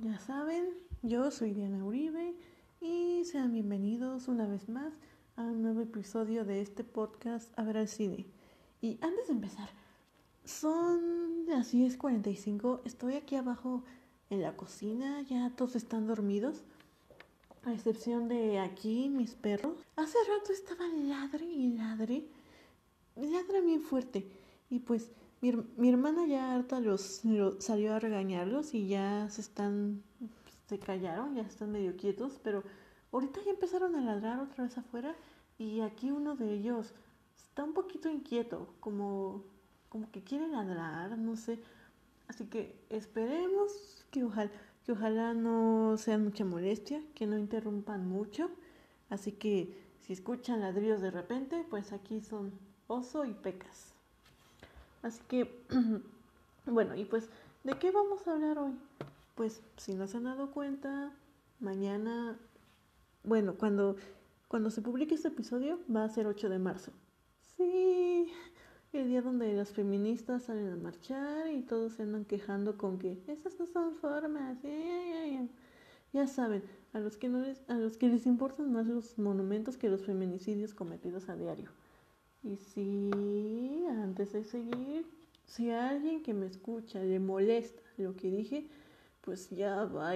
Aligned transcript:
Ya 0.00 0.18
saben, 0.18 0.70
yo 1.02 1.30
soy 1.30 1.52
Diana 1.52 1.84
Uribe 1.84 2.34
y 2.80 3.26
sean 3.26 3.52
bienvenidos 3.52 4.26
una 4.26 4.46
vez 4.46 4.70
más 4.70 4.94
a 5.36 5.42
un 5.42 5.60
nuevo 5.60 5.82
episodio 5.82 6.46
de 6.46 6.62
este 6.62 6.82
podcast 6.82 7.56
A 7.58 7.62
ver 7.62 7.76
al 7.76 7.88
cine. 7.88 8.24
Y 8.80 8.98
antes 9.02 9.26
de 9.26 9.34
empezar, 9.34 9.68
son 10.46 11.44
las 11.46 11.74
10.45, 11.74 12.80
estoy 12.86 13.16
aquí 13.16 13.36
abajo 13.36 13.84
en 14.30 14.40
la 14.40 14.56
cocina, 14.56 15.20
ya 15.28 15.50
todos 15.50 15.76
están 15.76 16.06
dormidos, 16.06 16.62
a 17.64 17.74
excepción 17.74 18.28
de 18.28 18.60
aquí 18.60 19.10
mis 19.10 19.34
perros. 19.34 19.76
Hace 19.96 20.16
rato 20.26 20.54
estaban 20.54 21.10
ladre 21.10 21.44
y 21.44 21.68
ladre, 21.74 22.24
ladra 23.14 23.60
bien 23.60 23.82
fuerte 23.82 24.26
y 24.70 24.78
pues 24.78 25.10
mi, 25.42 25.88
hermana 25.88 26.26
ya 26.26 26.54
harta 26.54 26.78
los, 26.78 27.22
salió 27.58 27.94
a 27.94 27.98
regañarlos 27.98 28.74
y 28.74 28.86
ya 28.86 29.28
se 29.28 29.40
están, 29.40 30.02
se 30.68 30.78
callaron, 30.78 31.34
ya 31.34 31.42
están 31.42 31.72
medio 31.72 31.96
quietos, 31.96 32.38
pero 32.44 32.62
ahorita 33.10 33.40
ya 33.44 33.50
empezaron 33.50 33.96
a 33.96 34.00
ladrar 34.00 34.38
otra 34.38 34.64
vez 34.64 34.78
afuera 34.78 35.16
y 35.58 35.80
aquí 35.80 36.12
uno 36.12 36.36
de 36.36 36.54
ellos 36.54 36.94
está 37.34 37.64
un 37.64 37.74
poquito 37.74 38.08
inquieto, 38.08 38.72
como, 38.78 39.42
como 39.88 40.10
que 40.12 40.22
quiere 40.22 40.46
ladrar, 40.46 41.18
no 41.18 41.36
sé. 41.36 41.60
Así 42.28 42.46
que 42.46 42.80
esperemos 42.88 44.04
que 44.12 44.22
ojalá, 44.24 44.50
que 44.84 44.92
ojalá 44.92 45.34
no 45.34 45.96
sea 45.98 46.18
mucha 46.18 46.44
molestia, 46.44 47.02
que 47.14 47.26
no 47.26 47.36
interrumpan 47.36 48.08
mucho. 48.08 48.48
Así 49.10 49.32
que 49.32 49.76
si 50.00 50.12
escuchan 50.12 50.60
ladrillos 50.60 51.02
de 51.02 51.10
repente, 51.10 51.66
pues 51.68 51.92
aquí 51.92 52.20
son 52.20 52.52
oso 52.86 53.24
y 53.24 53.34
pecas. 53.34 53.92
Así 55.02 55.20
que, 55.28 55.50
bueno, 56.66 56.96
y 56.96 57.04
pues, 57.04 57.28
¿de 57.64 57.74
qué 57.74 57.90
vamos 57.90 58.26
a 58.26 58.32
hablar 58.32 58.58
hoy? 58.58 58.72
Pues, 59.34 59.60
si 59.76 59.94
no 59.94 60.06
se 60.06 60.16
han 60.16 60.24
dado 60.24 60.50
cuenta, 60.52 61.12
mañana, 61.60 62.38
bueno, 63.24 63.54
cuando, 63.54 63.96
cuando 64.48 64.70
se 64.70 64.82
publique 64.82 65.14
este 65.14 65.28
episodio 65.28 65.78
va 65.94 66.04
a 66.04 66.08
ser 66.08 66.26
8 66.26 66.48
de 66.48 66.58
marzo. 66.58 66.92
Sí, 67.56 68.32
el 68.92 69.08
día 69.08 69.22
donde 69.22 69.52
las 69.54 69.70
feministas 69.70 70.44
salen 70.44 70.70
a 70.70 70.76
marchar 70.76 71.48
y 71.50 71.62
todos 71.62 71.94
se 71.94 72.02
andan 72.02 72.24
quejando 72.24 72.76
con 72.76 72.98
que 72.98 73.18
esas 73.26 73.58
no 73.58 73.66
son 73.66 73.94
formas. 73.94 74.58
Ya 76.12 76.26
saben, 76.26 76.62
a 76.92 77.00
los 77.00 77.16
que 77.16 77.28
no 77.28 77.40
les, 77.40 77.62
a 77.70 77.74
los 77.74 77.96
que 77.96 78.08
les 78.08 78.26
importan 78.26 78.72
más 78.72 78.86
los 78.86 79.18
monumentos 79.18 79.78
que 79.78 79.88
los 79.88 80.04
feminicidios 80.04 80.74
cometidos 80.74 81.28
a 81.28 81.36
diario. 81.36 81.70
Y 82.44 82.56
si 82.56 83.86
antes 83.88 84.32
de 84.32 84.42
seguir, 84.42 85.06
si 85.46 85.70
a 85.70 85.90
alguien 85.90 86.22
que 86.22 86.34
me 86.34 86.46
escucha 86.46 86.98
le 86.98 87.20
molesta 87.20 87.82
lo 87.98 88.16
que 88.16 88.30
dije, 88.30 88.66
pues 89.20 89.50
ya 89.50 89.84
va. 89.84 90.12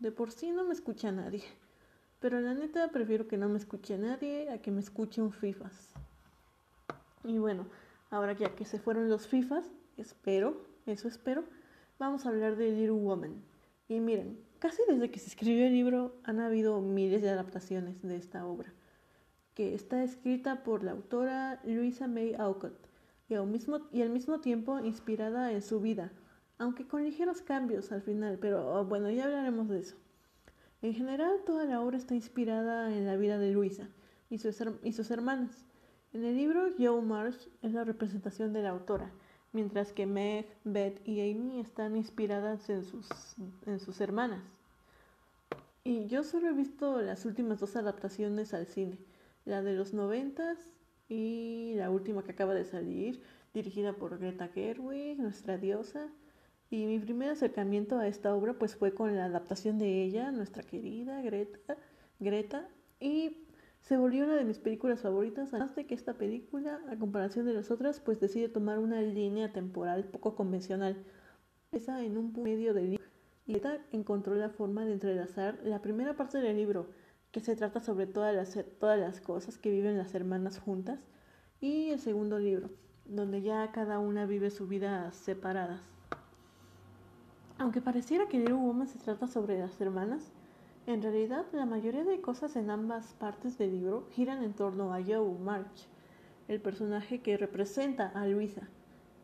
De 0.00 0.10
por 0.10 0.32
sí 0.32 0.50
no 0.50 0.64
me 0.64 0.74
escucha 0.74 1.12
nadie. 1.12 1.44
Pero 2.20 2.40
la 2.40 2.54
neta 2.54 2.90
prefiero 2.90 3.28
que 3.28 3.36
no 3.36 3.48
me 3.48 3.58
escuche 3.58 3.96
nadie 3.96 4.50
a 4.50 4.60
que 4.60 4.72
me 4.72 4.80
escuche 4.80 5.22
un 5.22 5.32
FIFAs. 5.32 5.90
Y 7.22 7.38
bueno, 7.38 7.66
ahora 8.10 8.32
ya 8.32 8.56
que 8.56 8.64
se 8.64 8.80
fueron 8.80 9.08
los 9.08 9.28
FIFAs, 9.28 9.70
espero, 9.96 10.60
eso 10.86 11.06
espero, 11.06 11.44
vamos 12.00 12.26
a 12.26 12.30
hablar 12.30 12.56
de 12.56 12.72
Little 12.72 12.90
Woman. 12.90 13.40
Y 13.88 14.00
miren, 14.00 14.36
casi 14.58 14.82
desde 14.88 15.12
que 15.12 15.20
se 15.20 15.28
escribió 15.28 15.66
el 15.66 15.72
libro 15.72 16.16
han 16.24 16.40
habido 16.40 16.80
miles 16.80 17.22
de 17.22 17.30
adaptaciones 17.30 18.02
de 18.02 18.16
esta 18.16 18.44
obra 18.44 18.72
que 19.58 19.74
está 19.74 20.04
escrita 20.04 20.62
por 20.62 20.84
la 20.84 20.92
autora 20.92 21.60
Louisa 21.64 22.06
May 22.06 22.32
Alcott 22.34 22.78
y 23.28 23.34
al, 23.34 23.48
mismo, 23.48 23.88
y 23.90 24.02
al 24.02 24.10
mismo 24.10 24.38
tiempo 24.38 24.78
inspirada 24.78 25.50
en 25.50 25.62
su 25.62 25.80
vida, 25.80 26.12
aunque 26.58 26.86
con 26.86 27.02
ligeros 27.02 27.42
cambios 27.42 27.90
al 27.90 28.02
final, 28.02 28.38
pero 28.40 28.72
oh, 28.72 28.84
bueno, 28.84 29.10
ya 29.10 29.24
hablaremos 29.24 29.68
de 29.68 29.80
eso. 29.80 29.96
En 30.80 30.94
general, 30.94 31.40
toda 31.44 31.64
la 31.64 31.80
obra 31.80 31.96
está 31.96 32.14
inspirada 32.14 32.96
en 32.96 33.04
la 33.04 33.16
vida 33.16 33.36
de 33.36 33.50
Luisa 33.50 33.88
y 34.30 34.38
sus, 34.38 34.62
y 34.84 34.92
sus 34.92 35.10
hermanas. 35.10 35.64
En 36.12 36.24
el 36.24 36.36
libro, 36.36 36.68
Joe 36.78 37.02
Marsh 37.02 37.48
es 37.60 37.72
la 37.72 37.82
representación 37.82 38.52
de 38.52 38.62
la 38.62 38.70
autora, 38.70 39.10
mientras 39.52 39.92
que 39.92 40.06
Meg, 40.06 40.46
Beth 40.62 41.00
y 41.04 41.32
Amy 41.32 41.58
están 41.58 41.96
inspiradas 41.96 42.70
en 42.70 42.84
sus, 42.84 43.08
en 43.66 43.80
sus 43.80 44.00
hermanas. 44.00 44.44
Y 45.82 46.06
yo 46.06 46.22
solo 46.22 46.46
he 46.46 46.52
visto 46.52 47.02
las 47.02 47.24
últimas 47.24 47.58
dos 47.58 47.74
adaptaciones 47.74 48.54
al 48.54 48.68
cine, 48.68 48.98
la 49.48 49.62
de 49.62 49.74
los 49.74 49.94
noventas 49.94 50.58
y 51.08 51.72
la 51.76 51.90
última 51.90 52.22
que 52.22 52.32
acaba 52.32 52.54
de 52.54 52.64
salir, 52.64 53.22
dirigida 53.54 53.94
por 53.94 54.18
Greta 54.18 54.48
Gerwig, 54.48 55.18
nuestra 55.18 55.56
diosa. 55.56 56.08
Y 56.70 56.84
mi 56.84 56.98
primer 56.98 57.30
acercamiento 57.30 57.98
a 57.98 58.06
esta 58.06 58.34
obra 58.34 58.52
pues 58.58 58.76
fue 58.76 58.92
con 58.92 59.16
la 59.16 59.24
adaptación 59.24 59.78
de 59.78 60.04
ella, 60.04 60.30
nuestra 60.30 60.62
querida 60.62 61.22
Greta, 61.22 61.78
Greta, 62.20 62.68
y 63.00 63.38
se 63.80 63.96
volvió 63.96 64.24
una 64.24 64.36
de 64.36 64.44
mis 64.44 64.58
películas 64.58 65.00
favoritas, 65.00 65.54
además 65.54 65.74
de 65.74 65.86
que 65.86 65.94
esta 65.94 66.14
película, 66.14 66.80
a 66.90 66.98
comparación 66.98 67.46
de 67.46 67.54
las 67.54 67.70
otras, 67.70 68.00
pues 68.00 68.20
decide 68.20 68.50
tomar 68.50 68.78
una 68.78 69.00
línea 69.00 69.50
temporal 69.50 70.04
poco 70.04 70.34
convencional. 70.36 70.96
Esa 71.72 72.04
en 72.04 72.18
un 72.18 72.34
medio 72.42 72.74
del 72.74 72.90
libro. 72.90 73.04
Y 73.46 73.52
Greta 73.52 73.78
encontró 73.92 74.34
la 74.34 74.50
forma 74.50 74.84
de 74.84 74.92
entrelazar 74.92 75.58
la 75.64 75.80
primera 75.80 76.16
parte 76.16 76.36
del 76.36 76.56
libro, 76.56 76.90
que 77.32 77.40
se 77.40 77.56
trata 77.56 77.80
sobre 77.80 78.06
todas 78.06 78.34
las, 78.34 78.58
todas 78.78 78.98
las 78.98 79.20
cosas 79.20 79.58
que 79.58 79.70
viven 79.70 79.98
las 79.98 80.14
hermanas 80.14 80.58
juntas, 80.58 80.98
y 81.60 81.90
el 81.90 82.00
segundo 82.00 82.38
libro, 82.38 82.70
donde 83.04 83.42
ya 83.42 83.70
cada 83.72 83.98
una 83.98 84.26
vive 84.26 84.50
su 84.50 84.66
vida 84.66 85.10
separadas. 85.12 85.80
Aunque 87.58 87.80
pareciera 87.80 88.28
que 88.28 88.38
Little 88.38 88.54
Woman 88.54 88.86
se 88.86 88.98
trata 88.98 89.26
sobre 89.26 89.58
las 89.58 89.80
hermanas, 89.80 90.30
en 90.86 91.02
realidad 91.02 91.44
la 91.52 91.66
mayoría 91.66 92.04
de 92.04 92.20
cosas 92.20 92.56
en 92.56 92.70
ambas 92.70 93.12
partes 93.14 93.58
del 93.58 93.72
libro 93.72 94.06
giran 94.12 94.42
en 94.42 94.54
torno 94.54 94.94
a 94.94 95.02
Joe 95.02 95.38
March, 95.38 95.88
el 96.46 96.60
personaje 96.60 97.20
que 97.20 97.36
representa 97.36 98.06
a 98.06 98.26
Luisa. 98.26 98.68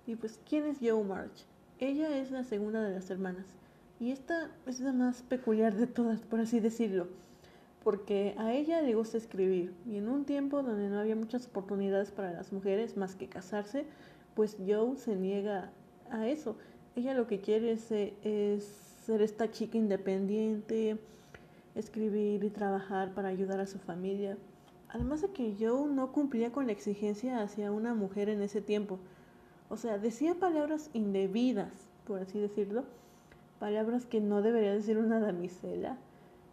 Y 0.07 0.17
pues, 0.17 0.39
¿quién 0.47 0.67
es 0.67 0.79
Joe 0.81 1.05
March? 1.05 1.47
Ella 1.79 2.19
es 2.19 2.31
la 2.31 2.45
segunda 2.45 2.83
de 2.83 2.95
las 2.95 3.09
hermanas, 3.09 3.47
y 3.99 4.11
esta 4.11 4.51
es 4.67 4.81
la 4.81 4.93
más 4.93 5.23
peculiar 5.23 5.75
de 5.75 5.87
todas, 5.87 6.21
por 6.23 6.41
así 6.41 6.61
decirlo 6.61 7.07
porque 7.85 8.35
a 8.39 8.55
ella 8.55 8.81
le 8.81 8.95
gusta 8.95 9.19
escribir 9.19 9.75
y 9.87 9.99
en 9.99 10.09
un 10.09 10.25
tiempo 10.25 10.63
donde 10.63 10.89
no 10.89 10.99
había 10.99 11.15
muchas 11.15 11.47
oportunidades 11.47 12.11
para 12.11 12.33
las 12.33 12.51
mujeres 12.51 12.97
más 12.97 13.15
que 13.15 13.29
casarse, 13.29 13.85
pues 14.35 14.57
Joe 14.67 14.97
se 14.97 15.15
niega 15.15 15.71
a 16.11 16.27
eso. 16.27 16.57
Ella 16.97 17.13
lo 17.13 17.27
que 17.27 17.41
quiere 17.41 17.73
es, 17.73 17.85
ser 19.05 19.21
esta 19.21 19.51
chica 19.51 19.77
independiente, 19.77 20.97
escribir 21.75 22.43
y 22.43 22.49
trabajar 22.49 23.13
para 23.13 23.29
ayudar 23.29 23.61
a 23.61 23.67
su 23.67 23.79
familia. 23.79 24.39
Además 24.89 25.21
de 25.21 25.29
que 25.29 25.55
Joe 25.61 25.87
no 25.87 26.11
cumplía 26.11 26.53
con 26.53 26.67
la 26.67 26.73
exigencia 26.73 27.43
hacia 27.43 27.71
una 27.71 27.93
mujer 27.93 28.31
en 28.31 28.41
ese 28.41 28.63
tiempo. 28.63 28.99
O 29.69 29.77
sea, 29.77 29.99
decía 29.99 30.37
palabras 30.37 30.89
indebidas, 30.95 31.73
por 32.07 32.21
así 32.21 32.39
decirlo, 32.39 32.85
palabras 33.59 34.07
que 34.07 34.23
no 34.23 34.41
debería 34.41 34.73
decir 34.73 34.97
una 34.97 35.21
damisela 35.21 35.99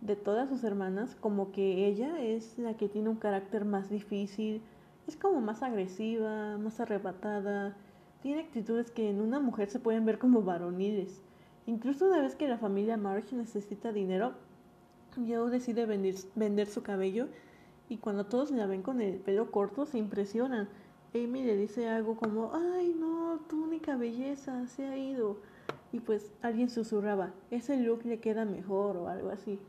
de 0.01 0.15
todas 0.15 0.49
sus 0.49 0.63
hermanas, 0.63 1.15
como 1.19 1.51
que 1.51 1.87
ella 1.87 2.19
es 2.21 2.57
la 2.57 2.75
que 2.75 2.89
tiene 2.89 3.09
un 3.09 3.17
carácter 3.17 3.65
más 3.65 3.89
difícil, 3.89 4.61
es 5.07 5.15
como 5.15 5.41
más 5.41 5.63
agresiva, 5.63 6.57
más 6.57 6.79
arrebatada, 6.79 7.75
tiene 8.21 8.41
actitudes 8.41 8.91
que 8.91 9.09
en 9.09 9.21
una 9.21 9.39
mujer 9.39 9.69
se 9.69 9.79
pueden 9.79 10.05
ver 10.05 10.19
como 10.19 10.41
varoniles. 10.41 11.21
Incluso 11.65 12.07
una 12.07 12.21
vez 12.21 12.35
que 12.35 12.47
la 12.47 12.57
familia 12.57 12.97
March 12.97 13.31
necesita 13.33 13.91
dinero, 13.91 14.33
Joe 15.15 15.49
decide 15.49 15.85
vender, 15.85 16.15
vender 16.35 16.67
su 16.67 16.83
cabello 16.83 17.27
y 17.89 17.97
cuando 17.97 18.25
todos 18.25 18.51
la 18.51 18.65
ven 18.65 18.81
con 18.81 19.01
el 19.01 19.15
pelo 19.17 19.51
corto 19.51 19.85
se 19.85 19.97
impresionan. 19.97 20.69
Amy 21.13 21.43
le 21.43 21.57
dice 21.57 21.89
algo 21.89 22.15
como, 22.15 22.51
ay 22.53 22.95
no, 22.97 23.39
tu 23.49 23.63
única 23.63 23.97
belleza 23.97 24.65
se 24.67 24.85
ha 24.87 24.97
ido. 24.97 25.37
Y 25.91 25.99
pues 25.99 26.31
alguien 26.41 26.69
susurraba, 26.69 27.33
ese 27.49 27.75
look 27.77 28.05
le 28.05 28.19
queda 28.19 28.45
mejor 28.45 28.95
o 28.95 29.09
algo 29.09 29.29
así. 29.29 29.59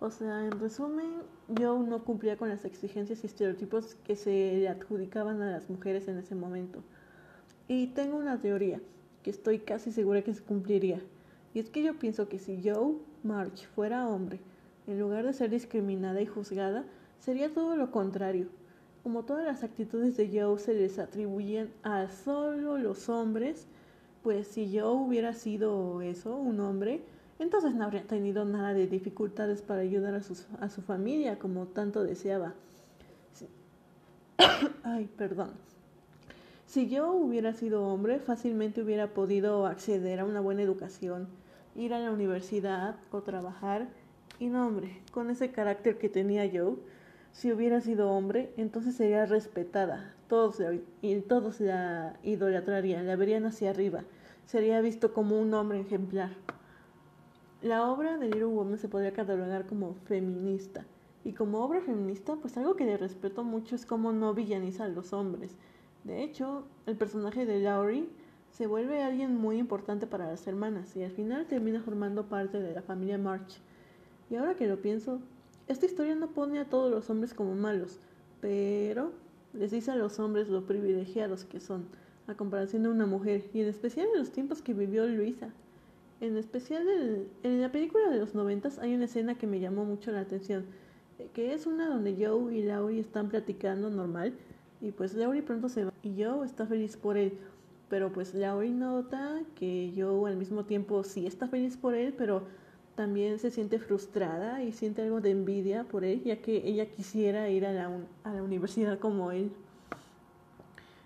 O 0.00 0.10
sea, 0.10 0.44
en 0.44 0.58
resumen, 0.60 1.22
yo 1.48 1.78
no 1.78 2.04
cumplía 2.04 2.36
con 2.36 2.48
las 2.48 2.64
exigencias 2.64 3.22
y 3.22 3.26
estereotipos 3.26 3.94
que 4.04 4.16
se 4.16 4.30
le 4.30 4.68
adjudicaban 4.68 5.40
a 5.40 5.50
las 5.50 5.70
mujeres 5.70 6.08
en 6.08 6.18
ese 6.18 6.34
momento. 6.34 6.82
Y 7.68 7.88
tengo 7.88 8.16
una 8.16 8.40
teoría 8.40 8.80
que 9.22 9.30
estoy 9.30 9.60
casi 9.60 9.92
segura 9.92 10.22
que 10.22 10.34
se 10.34 10.42
cumpliría. 10.42 11.00
Y 11.54 11.60
es 11.60 11.70
que 11.70 11.82
yo 11.82 11.98
pienso 11.98 12.28
que 12.28 12.38
si 12.38 12.60
Joe 12.62 12.96
March 13.22 13.66
fuera 13.74 14.08
hombre, 14.08 14.40
en 14.86 14.98
lugar 14.98 15.24
de 15.24 15.32
ser 15.32 15.50
discriminada 15.50 16.20
y 16.20 16.26
juzgada, 16.26 16.84
sería 17.20 17.52
todo 17.52 17.76
lo 17.76 17.90
contrario. 17.90 18.48
Como 19.02 19.24
todas 19.24 19.46
las 19.46 19.62
actitudes 19.62 20.16
de 20.16 20.28
Joe 20.28 20.58
se 20.58 20.74
les 20.74 20.98
atribuyen 20.98 21.72
a 21.82 22.08
solo 22.08 22.76
los 22.76 23.08
hombres, 23.08 23.66
pues 24.22 24.48
si 24.48 24.78
Joe 24.78 24.92
hubiera 24.92 25.32
sido 25.32 26.02
eso, 26.02 26.36
un 26.36 26.60
hombre, 26.60 27.02
entonces 27.38 27.74
no 27.74 27.84
habría 27.84 28.06
tenido 28.06 28.44
nada 28.44 28.74
de 28.74 28.86
dificultades 28.86 29.62
para 29.62 29.80
ayudar 29.80 30.14
a, 30.14 30.64
a 30.64 30.68
su 30.68 30.82
familia 30.82 31.38
como 31.38 31.66
tanto 31.66 32.04
deseaba. 32.04 32.54
Ay, 34.82 35.08
perdón. 35.16 35.50
Si 36.66 36.88
yo 36.88 37.12
hubiera 37.12 37.52
sido 37.52 37.86
hombre, 37.86 38.18
fácilmente 38.18 38.82
hubiera 38.82 39.08
podido 39.14 39.66
acceder 39.66 40.20
a 40.20 40.24
una 40.24 40.40
buena 40.40 40.62
educación, 40.62 41.28
ir 41.76 41.94
a 41.94 42.00
la 42.00 42.10
universidad 42.10 42.96
o 43.10 43.22
trabajar. 43.22 43.88
Y 44.40 44.48
no, 44.48 44.66
hombre, 44.66 45.00
con 45.12 45.30
ese 45.30 45.50
carácter 45.52 45.98
que 45.98 46.08
tenía 46.08 46.50
Joe, 46.52 46.76
si 47.32 47.52
hubiera 47.52 47.80
sido 47.80 48.10
hombre, 48.10 48.52
entonces 48.56 48.96
sería 48.96 49.26
respetada. 49.26 50.14
Todos, 50.28 50.60
y 51.02 51.20
todos 51.20 51.60
la 51.60 52.16
idolatrarían, 52.22 53.06
la 53.06 53.16
verían 53.16 53.46
hacia 53.46 53.70
arriba. 53.70 54.02
Sería 54.46 54.80
visto 54.80 55.12
como 55.12 55.40
un 55.40 55.54
hombre 55.54 55.80
ejemplar. 55.80 56.30
La 57.64 57.90
obra 57.90 58.18
de 58.18 58.26
Little 58.26 58.44
Woman 58.44 58.76
se 58.76 58.90
podría 58.90 59.14
catalogar 59.14 59.66
como 59.66 59.94
feminista. 60.04 60.84
Y 61.24 61.32
como 61.32 61.64
obra 61.64 61.80
feminista, 61.80 62.36
pues 62.36 62.58
algo 62.58 62.76
que 62.76 62.84
le 62.84 62.98
respeto 62.98 63.42
mucho 63.42 63.74
es 63.74 63.86
cómo 63.86 64.12
no 64.12 64.34
villaniza 64.34 64.84
a 64.84 64.88
los 64.88 65.14
hombres. 65.14 65.56
De 66.04 66.22
hecho, 66.22 66.64
el 66.84 66.98
personaje 66.98 67.46
de 67.46 67.60
Laurie 67.60 68.10
se 68.50 68.66
vuelve 68.66 69.02
alguien 69.02 69.34
muy 69.38 69.56
importante 69.56 70.06
para 70.06 70.26
las 70.26 70.46
hermanas 70.46 70.94
y 70.94 71.04
al 71.04 71.12
final 71.12 71.46
termina 71.46 71.80
formando 71.80 72.28
parte 72.28 72.60
de 72.60 72.74
la 72.74 72.82
familia 72.82 73.16
March. 73.16 73.62
Y 74.28 74.36
ahora 74.36 74.56
que 74.56 74.66
lo 74.66 74.82
pienso, 74.82 75.20
esta 75.66 75.86
historia 75.86 76.14
no 76.16 76.32
pone 76.32 76.58
a 76.58 76.68
todos 76.68 76.90
los 76.90 77.08
hombres 77.08 77.32
como 77.32 77.54
malos, 77.54 77.98
pero 78.42 79.12
les 79.54 79.70
dice 79.70 79.90
a 79.90 79.96
los 79.96 80.20
hombres 80.20 80.50
lo 80.50 80.66
privilegiados 80.66 81.46
que 81.46 81.60
son, 81.60 81.86
a 82.26 82.34
comparación 82.34 82.82
de 82.82 82.90
una 82.90 83.06
mujer, 83.06 83.48
y 83.54 83.62
en 83.62 83.68
especial 83.68 84.08
en 84.12 84.18
los 84.18 84.32
tiempos 84.32 84.60
que 84.60 84.74
vivió 84.74 85.06
Luisa. 85.06 85.48
En 86.24 86.38
especial 86.38 86.88
en 87.42 87.60
la 87.60 87.70
película 87.70 88.08
de 88.08 88.18
los 88.18 88.34
noventas 88.34 88.78
hay 88.78 88.94
una 88.94 89.04
escena 89.04 89.34
que 89.34 89.46
me 89.46 89.60
llamó 89.60 89.84
mucho 89.84 90.10
la 90.10 90.20
atención, 90.20 90.64
que 91.34 91.52
es 91.52 91.66
una 91.66 91.86
donde 91.86 92.16
Joe 92.16 92.56
y 92.56 92.62
Laurie 92.62 92.98
están 92.98 93.28
platicando 93.28 93.90
normal, 93.90 94.32
y 94.80 94.90
pues 94.90 95.12
Laurie 95.12 95.42
pronto 95.42 95.68
se 95.68 95.84
va, 95.84 95.92
y 96.02 96.24
Joe 96.24 96.46
está 96.46 96.64
feliz 96.64 96.96
por 96.96 97.18
él, 97.18 97.36
pero 97.90 98.10
pues 98.10 98.32
Laurie 98.32 98.72
nota 98.72 99.42
que 99.54 99.92
Joe 99.94 100.30
al 100.30 100.38
mismo 100.38 100.64
tiempo 100.64 101.04
sí 101.04 101.26
está 101.26 101.46
feliz 101.46 101.76
por 101.76 101.94
él, 101.94 102.14
pero 102.16 102.44
también 102.94 103.38
se 103.38 103.50
siente 103.50 103.78
frustrada 103.78 104.62
y 104.62 104.72
siente 104.72 105.02
algo 105.02 105.20
de 105.20 105.30
envidia 105.30 105.84
por 105.84 106.06
él, 106.06 106.24
ya 106.24 106.40
que 106.40 106.66
ella 106.66 106.86
quisiera 106.86 107.50
ir 107.50 107.66
a 107.66 107.72
la, 107.74 107.90
a 108.22 108.32
la 108.32 108.42
universidad 108.42 108.98
como 108.98 109.30
él. 109.30 109.52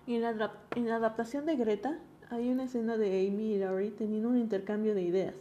Y 0.07 0.15
en 0.15 0.21
la, 0.21 0.53
en 0.77 0.87
la 0.87 0.95
adaptación 0.95 1.45
de 1.45 1.57
Greta 1.57 1.99
hay 2.29 2.49
una 2.49 2.65
escena 2.65 2.97
de 2.97 3.27
Amy 3.27 3.53
y 3.53 3.57
Laurie 3.59 3.91
teniendo 3.91 4.29
un 4.29 4.37
intercambio 4.37 4.95
de 4.95 5.01
ideas. 5.01 5.35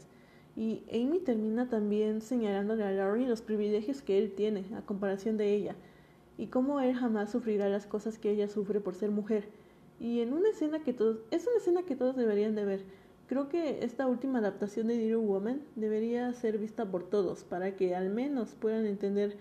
Y 0.57 0.83
Amy 0.93 1.21
termina 1.21 1.69
también 1.69 2.21
señalándole 2.21 2.85
a 2.85 2.91
Laurie 2.91 3.29
los 3.29 3.43
privilegios 3.43 4.03
que 4.03 4.19
él 4.19 4.33
tiene 4.35 4.65
a 4.77 4.83
comparación 4.83 5.37
de 5.37 5.55
ella 5.55 5.77
y 6.37 6.47
cómo 6.47 6.81
él 6.81 6.95
jamás 6.95 7.31
sufrirá 7.31 7.69
las 7.69 7.87
cosas 7.87 8.19
que 8.19 8.31
ella 8.31 8.49
sufre 8.49 8.81
por 8.81 8.95
ser 8.95 9.11
mujer. 9.11 9.49
Y 10.01 10.21
en 10.21 10.33
una 10.33 10.51
escena 10.51 10.83
que 10.83 10.93
todos, 10.93 11.19
es 11.31 11.47
una 11.47 11.59
escena 11.59 11.83
que 11.83 11.97
todos 11.97 12.17
deberían 12.17 12.55
de 12.55 12.65
ver, 12.65 12.85
Creo 13.29 13.51
que 13.51 13.85
esta 13.85 14.07
última 14.07 14.39
adaptación 14.39 14.87
de 14.87 14.97
Little 14.97 15.17
Woman 15.17 15.61
debería 15.77 16.33
ser 16.33 16.57
vista 16.57 16.91
por 16.91 17.11
todos 17.11 17.45
para 17.45 17.77
que 17.77 17.95
al 17.95 18.09
menos 18.09 18.55
puedan 18.55 18.87
entender 18.87 19.37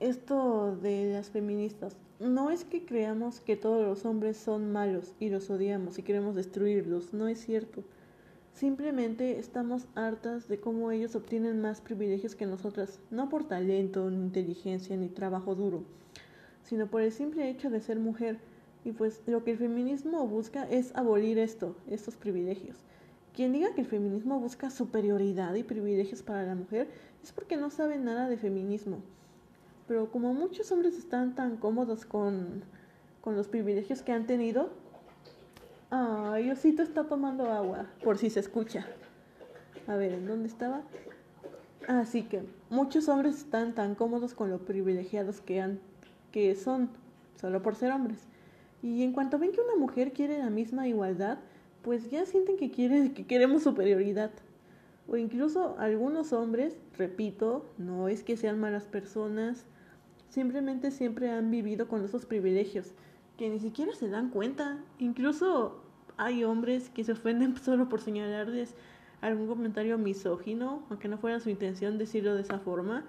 esto 0.00 0.74
de 0.76 1.12
las 1.12 1.28
feministas. 1.28 1.94
No 2.20 2.50
es 2.50 2.64
que 2.64 2.86
creamos 2.86 3.40
que 3.40 3.56
todos 3.56 3.84
los 3.84 4.04
hombres 4.04 4.36
son 4.36 4.70
malos 4.70 5.12
y 5.18 5.30
los 5.30 5.50
odiamos 5.50 5.98
y 5.98 6.04
queremos 6.04 6.36
destruirlos, 6.36 7.12
no 7.12 7.26
es 7.26 7.40
cierto. 7.40 7.82
Simplemente 8.52 9.40
estamos 9.40 9.88
hartas 9.96 10.46
de 10.46 10.60
cómo 10.60 10.92
ellos 10.92 11.16
obtienen 11.16 11.60
más 11.60 11.80
privilegios 11.80 12.36
que 12.36 12.46
nosotras, 12.46 13.00
no 13.10 13.28
por 13.28 13.48
talento, 13.48 14.08
ni 14.10 14.22
inteligencia, 14.22 14.96
ni 14.96 15.08
trabajo 15.08 15.56
duro, 15.56 15.82
sino 16.62 16.86
por 16.86 17.02
el 17.02 17.10
simple 17.10 17.50
hecho 17.50 17.68
de 17.68 17.80
ser 17.80 17.98
mujer 17.98 18.38
y 18.84 18.92
pues 18.92 19.20
lo 19.26 19.42
que 19.42 19.50
el 19.50 19.58
feminismo 19.58 20.24
busca 20.28 20.70
es 20.70 20.94
abolir 20.94 21.38
esto, 21.38 21.74
estos 21.88 22.14
privilegios. 22.14 22.76
Quien 23.34 23.52
diga 23.52 23.74
que 23.74 23.80
el 23.80 23.88
feminismo 23.88 24.38
busca 24.38 24.70
superioridad 24.70 25.52
y 25.56 25.64
privilegios 25.64 26.22
para 26.22 26.44
la 26.44 26.54
mujer 26.54 26.86
es 27.24 27.32
porque 27.32 27.56
no 27.56 27.70
sabe 27.70 27.98
nada 27.98 28.28
de 28.28 28.36
feminismo. 28.36 29.02
Pero 29.86 30.10
como 30.10 30.32
muchos 30.32 30.70
hombres 30.72 30.96
están 30.96 31.34
tan 31.34 31.56
cómodos 31.56 32.04
con, 32.04 32.62
con 33.20 33.36
los 33.36 33.48
privilegios 33.48 34.02
que 34.02 34.12
han 34.12 34.26
tenido, 34.26 34.70
ay, 35.90 36.50
Osito 36.50 36.82
está 36.82 37.04
tomando 37.04 37.50
agua, 37.50 37.86
por 38.02 38.18
si 38.18 38.30
se 38.30 38.40
escucha. 38.40 38.86
A 39.86 39.96
ver, 39.96 40.12
¿en 40.12 40.26
dónde 40.26 40.48
estaba? 40.48 40.82
Así 41.86 42.22
que 42.22 42.42
muchos 42.70 43.08
hombres 43.08 43.36
están 43.36 43.74
tan 43.74 43.94
cómodos 43.94 44.32
con 44.32 44.50
lo 44.50 44.58
privilegiados 44.64 45.40
que, 45.40 45.60
han, 45.60 45.80
que 46.32 46.54
son, 46.54 46.88
solo 47.38 47.62
por 47.62 47.76
ser 47.76 47.92
hombres 47.92 48.26
y 48.84 49.02
en 49.02 49.12
cuanto 49.12 49.38
ven 49.38 49.50
que 49.52 49.62
una 49.62 49.76
mujer 49.76 50.12
quiere 50.12 50.38
la 50.38 50.50
misma 50.50 50.86
igualdad, 50.86 51.38
pues 51.80 52.10
ya 52.10 52.26
sienten 52.26 52.58
que, 52.58 52.70
quiere, 52.70 53.14
que 53.14 53.26
queremos 53.26 53.62
superioridad. 53.62 54.30
O 55.08 55.16
incluso 55.16 55.74
algunos 55.78 56.34
hombres, 56.34 56.76
repito, 56.98 57.64
no 57.78 58.08
es 58.08 58.22
que 58.22 58.36
sean 58.36 58.60
malas 58.60 58.84
personas, 58.84 59.64
simplemente 60.34 60.90
siempre 60.90 61.30
han 61.30 61.48
vivido 61.52 61.86
con 61.86 62.04
esos 62.04 62.26
privilegios, 62.26 62.92
que 63.38 63.48
ni 63.48 63.60
siquiera 63.60 63.94
se 63.94 64.08
dan 64.08 64.30
cuenta. 64.30 64.78
Incluso 64.98 65.80
hay 66.16 66.42
hombres 66.42 66.90
que 66.90 67.04
se 67.04 67.12
ofenden 67.12 67.56
solo 67.64 67.88
por 67.88 68.00
señalarles 68.00 68.74
algún 69.20 69.46
comentario 69.46 69.96
misógino, 69.96 70.82
aunque 70.90 71.06
no 71.06 71.18
fuera 71.18 71.38
su 71.38 71.50
intención 71.50 71.98
decirlo 71.98 72.34
de 72.34 72.42
esa 72.42 72.58
forma. 72.58 73.04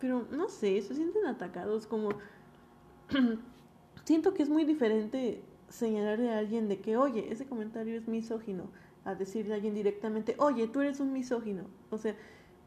Pero 0.00 0.26
no 0.32 0.48
sé, 0.48 0.82
se 0.82 0.96
sienten 0.96 1.26
atacados 1.26 1.86
como 1.86 2.08
siento 4.04 4.34
que 4.34 4.42
es 4.42 4.48
muy 4.48 4.64
diferente 4.64 5.42
señalarle 5.68 6.30
a 6.30 6.38
alguien 6.38 6.68
de 6.68 6.80
que, 6.80 6.96
oye, 6.96 7.32
ese 7.32 7.46
comentario 7.46 7.96
es 7.96 8.08
misógino, 8.08 8.64
a 9.04 9.14
decirle 9.14 9.52
a 9.52 9.56
alguien 9.56 9.74
directamente, 9.74 10.34
oye, 10.38 10.66
tú 10.66 10.80
eres 10.80 10.98
un 10.98 11.12
misógino. 11.12 11.62
O 11.90 11.98
sea, 11.98 12.16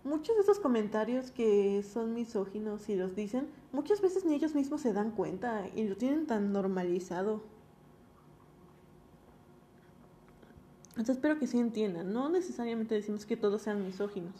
muchos 0.07 0.36
de 0.36 0.42
esos 0.42 0.59
comentarios 0.59 1.31
que 1.31 1.83
son 1.83 2.13
misóginos 2.13 2.89
y 2.89 2.95
los 2.95 3.15
dicen, 3.15 3.48
muchas 3.71 4.01
veces 4.01 4.25
ni 4.25 4.36
ellos 4.36 4.56
mismos 4.56 4.81
se 4.81 4.94
dan 4.94 5.12
cuenta 5.12 5.68
y 5.75 5.83
lo 5.83 5.95
tienen 5.95 6.25
tan 6.25 6.51
normalizado. 6.51 7.44
Entonces 10.92 11.18
espero 11.18 11.38
que 11.38 11.45
sí 11.45 11.59
entiendan, 11.59 12.12
no 12.12 12.30
necesariamente 12.30 12.95
decimos 12.95 13.25
que 13.25 13.38
todos 13.38 13.62
sean 13.62 13.86
misóginos. 13.86 14.33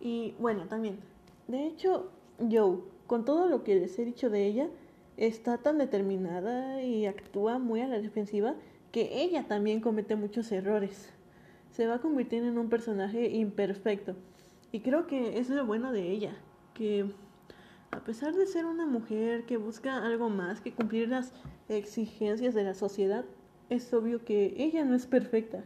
Y 0.00 0.34
bueno, 0.38 0.66
también, 0.68 1.00
de 1.48 1.66
hecho, 1.66 2.10
yo, 2.38 2.84
con 3.06 3.24
todo 3.24 3.48
lo 3.48 3.64
que 3.64 3.74
les 3.74 3.98
he 3.98 4.04
dicho 4.04 4.30
de 4.30 4.46
ella, 4.46 4.68
está 5.16 5.58
tan 5.58 5.78
determinada 5.78 6.82
y 6.82 7.06
actúa 7.06 7.58
muy 7.58 7.80
a 7.80 7.88
la 7.88 7.98
defensiva 8.00 8.54
que 8.92 9.22
ella 9.22 9.48
también 9.48 9.80
comete 9.80 10.14
muchos 10.14 10.52
errores. 10.52 11.10
Se 11.70 11.86
va 11.86 12.00
convirtiendo 12.00 12.48
en 12.48 12.58
un 12.58 12.68
personaje 12.68 13.28
imperfecto. 13.30 14.16
Y 14.72 14.80
creo 14.80 15.06
que 15.06 15.38
es 15.38 15.48
lo 15.50 15.66
bueno 15.66 15.92
de 15.92 16.10
ella, 16.10 16.36
que 16.74 17.10
a 17.90 18.04
pesar 18.04 18.34
de 18.34 18.46
ser 18.46 18.66
una 18.66 18.86
mujer 18.86 19.46
que 19.46 19.56
busca 19.56 20.04
algo 20.04 20.28
más 20.28 20.60
que 20.60 20.72
cumplir 20.72 21.08
las 21.08 21.32
exigencias 21.68 22.54
de 22.54 22.62
la 22.62 22.74
sociedad, 22.74 23.24
es 23.68 23.92
obvio 23.92 24.24
que 24.24 24.54
ella 24.58 24.84
no 24.84 24.94
es 24.94 25.06
perfecta. 25.06 25.64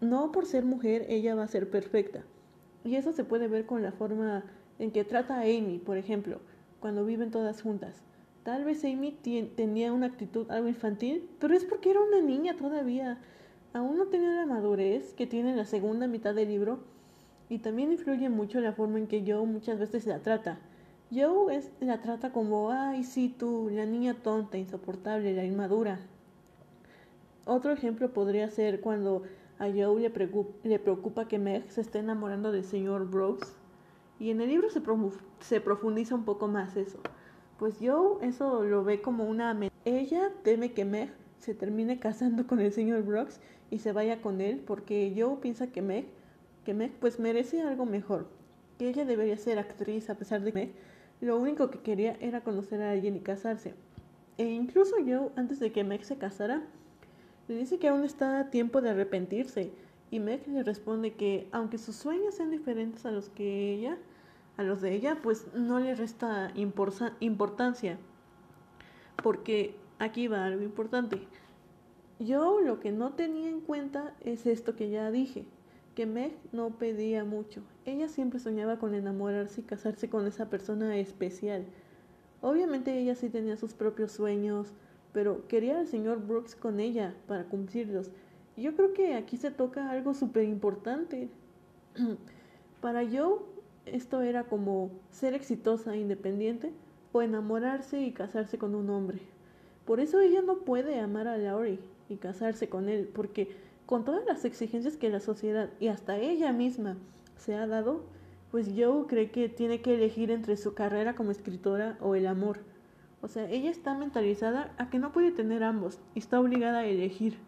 No 0.00 0.32
por 0.32 0.46
ser 0.46 0.64
mujer 0.64 1.06
ella 1.08 1.34
va 1.34 1.44
a 1.44 1.48
ser 1.48 1.70
perfecta. 1.70 2.24
Y 2.84 2.96
eso 2.96 3.12
se 3.12 3.24
puede 3.24 3.48
ver 3.48 3.66
con 3.66 3.82
la 3.82 3.92
forma 3.92 4.44
en 4.78 4.90
que 4.90 5.04
trata 5.04 5.38
a 5.38 5.42
Amy, 5.42 5.80
por 5.84 5.96
ejemplo, 5.96 6.40
cuando 6.80 7.04
viven 7.04 7.30
todas 7.30 7.62
juntas. 7.62 8.02
Tal 8.42 8.64
vez 8.64 8.84
Amy 8.84 9.12
tenía 9.56 9.92
una 9.92 10.06
actitud 10.06 10.50
algo 10.50 10.68
infantil, 10.68 11.28
pero 11.40 11.54
es 11.54 11.64
porque 11.64 11.90
era 11.90 12.00
una 12.00 12.20
niña 12.20 12.56
todavía. 12.56 13.18
Aún 13.76 13.98
no 13.98 14.06
tenía 14.06 14.30
la 14.30 14.46
madurez 14.46 15.12
que 15.12 15.26
tiene 15.26 15.50
en 15.50 15.58
la 15.58 15.66
segunda 15.66 16.06
mitad 16.06 16.34
del 16.34 16.48
libro 16.48 16.78
y 17.50 17.58
también 17.58 17.92
influye 17.92 18.30
mucho 18.30 18.58
la 18.58 18.72
forma 18.72 18.98
en 18.98 19.06
que 19.06 19.22
Joe 19.26 19.44
muchas 19.44 19.78
veces 19.78 20.06
la 20.06 20.20
trata. 20.20 20.58
Joe 21.12 21.60
la 21.80 22.00
trata 22.00 22.32
como, 22.32 22.70
ay, 22.70 23.04
sí, 23.04 23.28
tú, 23.38 23.68
la 23.70 23.84
niña 23.84 24.14
tonta, 24.14 24.56
insoportable, 24.56 25.34
la 25.34 25.44
inmadura. 25.44 26.00
Otro 27.44 27.70
ejemplo 27.70 28.14
podría 28.14 28.48
ser 28.48 28.80
cuando 28.80 29.24
a 29.58 29.66
Joe 29.66 30.00
le, 30.00 30.08
preocupa, 30.08 30.54
le 30.62 30.78
preocupa 30.78 31.28
que 31.28 31.38
Meg 31.38 31.70
se 31.70 31.82
esté 31.82 31.98
enamorando 31.98 32.52
del 32.52 32.64
señor 32.64 33.10
Brooks. 33.10 33.58
Y 34.18 34.30
en 34.30 34.40
el 34.40 34.48
libro 34.48 34.68
se, 34.70 35.60
profundiza 35.60 36.14
un 36.14 36.24
poco 36.24 36.48
más 36.48 36.78
eso. 36.78 36.98
Pues 37.58 37.78
yo 37.78 38.20
eso 38.22 38.64
lo 38.64 38.84
ve 38.84 39.02
como 39.02 39.24
una 39.24 39.54
Ella 39.84 40.32
teme 40.44 40.72
que 40.72 40.86
Meg 40.86 41.10
se 41.40 41.54
termine 41.54 41.98
casando 42.00 42.46
con 42.46 42.60
el 42.60 42.72
señor 42.72 43.02
Brooks 43.02 43.38
y 43.70 43.78
se 43.78 43.92
vaya 43.92 44.20
con 44.20 44.40
él 44.40 44.62
porque 44.66 45.14
yo 45.14 45.40
piensa 45.40 45.68
que 45.68 45.82
Meg, 45.82 46.06
que 46.64 46.74
Meg 46.74 46.92
pues 47.00 47.18
merece 47.18 47.62
algo 47.62 47.86
mejor, 47.86 48.26
que 48.78 48.88
ella 48.88 49.04
debería 49.04 49.36
ser 49.36 49.58
actriz 49.58 50.10
a 50.10 50.16
pesar 50.16 50.42
de 50.42 50.52
que 50.52 50.58
Meg 50.58 50.72
lo 51.20 51.38
único 51.38 51.70
que 51.70 51.78
quería 51.78 52.16
era 52.20 52.42
conocer 52.42 52.82
a 52.82 52.90
alguien 52.90 53.16
y 53.16 53.20
casarse. 53.20 53.74
E 54.38 54.44
incluso 54.44 54.98
yo, 54.98 55.32
antes 55.36 55.60
de 55.60 55.72
que 55.72 55.82
Meg 55.82 56.04
se 56.04 56.18
casara, 56.18 56.62
le 57.48 57.56
dice 57.56 57.78
que 57.78 57.88
aún 57.88 58.04
está 58.04 58.38
a 58.38 58.50
tiempo 58.50 58.82
de 58.82 58.90
arrepentirse 58.90 59.70
y 60.10 60.20
Meg 60.20 60.46
le 60.46 60.62
responde 60.62 61.14
que 61.14 61.48
aunque 61.52 61.78
sus 61.78 61.96
sueños 61.96 62.34
sean 62.34 62.50
diferentes 62.50 63.06
a 63.06 63.10
los 63.10 63.30
que 63.30 63.72
ella, 63.72 63.96
a 64.56 64.62
los 64.62 64.80
de 64.80 64.94
ella, 64.94 65.18
pues 65.22 65.46
no 65.54 65.80
le 65.80 65.94
resta 65.94 66.52
importancia. 66.54 67.98
Porque 69.22 69.74
aquí 69.98 70.28
va 70.28 70.44
algo 70.44 70.62
importante. 70.62 71.20
Yo 72.18 72.60
lo 72.62 72.80
que 72.80 72.92
no 72.92 73.12
tenía 73.12 73.50
en 73.50 73.60
cuenta 73.60 74.14
es 74.20 74.46
esto 74.46 74.74
que 74.74 74.88
ya 74.88 75.10
dije, 75.10 75.44
que 75.94 76.06
Meg 76.06 76.32
no 76.50 76.70
pedía 76.70 77.26
mucho. 77.26 77.60
Ella 77.84 78.08
siempre 78.08 78.40
soñaba 78.40 78.78
con 78.78 78.94
enamorarse 78.94 79.60
y 79.60 79.64
casarse 79.64 80.08
con 80.08 80.26
esa 80.26 80.48
persona 80.48 80.96
especial. 80.96 81.66
Obviamente 82.40 82.98
ella 82.98 83.14
sí 83.14 83.28
tenía 83.28 83.58
sus 83.58 83.74
propios 83.74 84.12
sueños, 84.12 84.72
pero 85.12 85.46
quería 85.46 85.78
al 85.78 85.88
señor 85.88 86.26
Brooks 86.26 86.56
con 86.56 86.80
ella 86.80 87.14
para 87.28 87.44
cumplirlos. 87.44 88.10
Y 88.56 88.62
yo 88.62 88.74
creo 88.74 88.94
que 88.94 89.14
aquí 89.14 89.36
se 89.36 89.50
toca 89.50 89.90
algo 89.90 90.14
súper 90.14 90.44
importante. 90.44 91.28
para 92.80 93.02
Joe, 93.04 93.40
esto 93.84 94.22
era 94.22 94.44
como 94.44 94.90
ser 95.10 95.34
exitosa, 95.34 95.94
e 95.94 95.98
independiente, 95.98 96.72
o 97.12 97.20
enamorarse 97.20 98.00
y 98.00 98.12
casarse 98.12 98.56
con 98.56 98.74
un 98.74 98.88
hombre. 98.88 99.20
Por 99.84 100.00
eso 100.00 100.18
ella 100.20 100.40
no 100.40 100.60
puede 100.60 100.98
amar 100.98 101.28
a 101.28 101.36
Laurie 101.36 101.78
y 102.08 102.16
casarse 102.16 102.68
con 102.68 102.88
él, 102.88 103.08
porque 103.12 103.56
con 103.86 104.04
todas 104.04 104.24
las 104.26 104.44
exigencias 104.44 104.96
que 104.96 105.10
la 105.10 105.20
sociedad 105.20 105.70
y 105.80 105.88
hasta 105.88 106.18
ella 106.18 106.52
misma 106.52 106.96
se 107.36 107.54
ha 107.54 107.66
dado, 107.66 108.04
pues 108.50 108.70
Joe 108.76 109.06
cree 109.06 109.30
que 109.30 109.48
tiene 109.48 109.80
que 109.80 109.94
elegir 109.94 110.30
entre 110.30 110.56
su 110.56 110.74
carrera 110.74 111.14
como 111.14 111.30
escritora 111.30 111.96
o 112.00 112.14
el 112.14 112.26
amor. 112.26 112.58
O 113.22 113.28
sea, 113.28 113.48
ella 113.50 113.70
está 113.70 113.94
mentalizada 113.94 114.74
a 114.78 114.90
que 114.90 114.98
no 114.98 115.12
puede 115.12 115.30
tener 115.30 115.62
ambos 115.62 115.98
y 116.14 116.18
está 116.18 116.40
obligada 116.40 116.80
a 116.80 116.86
elegir. 116.86 117.38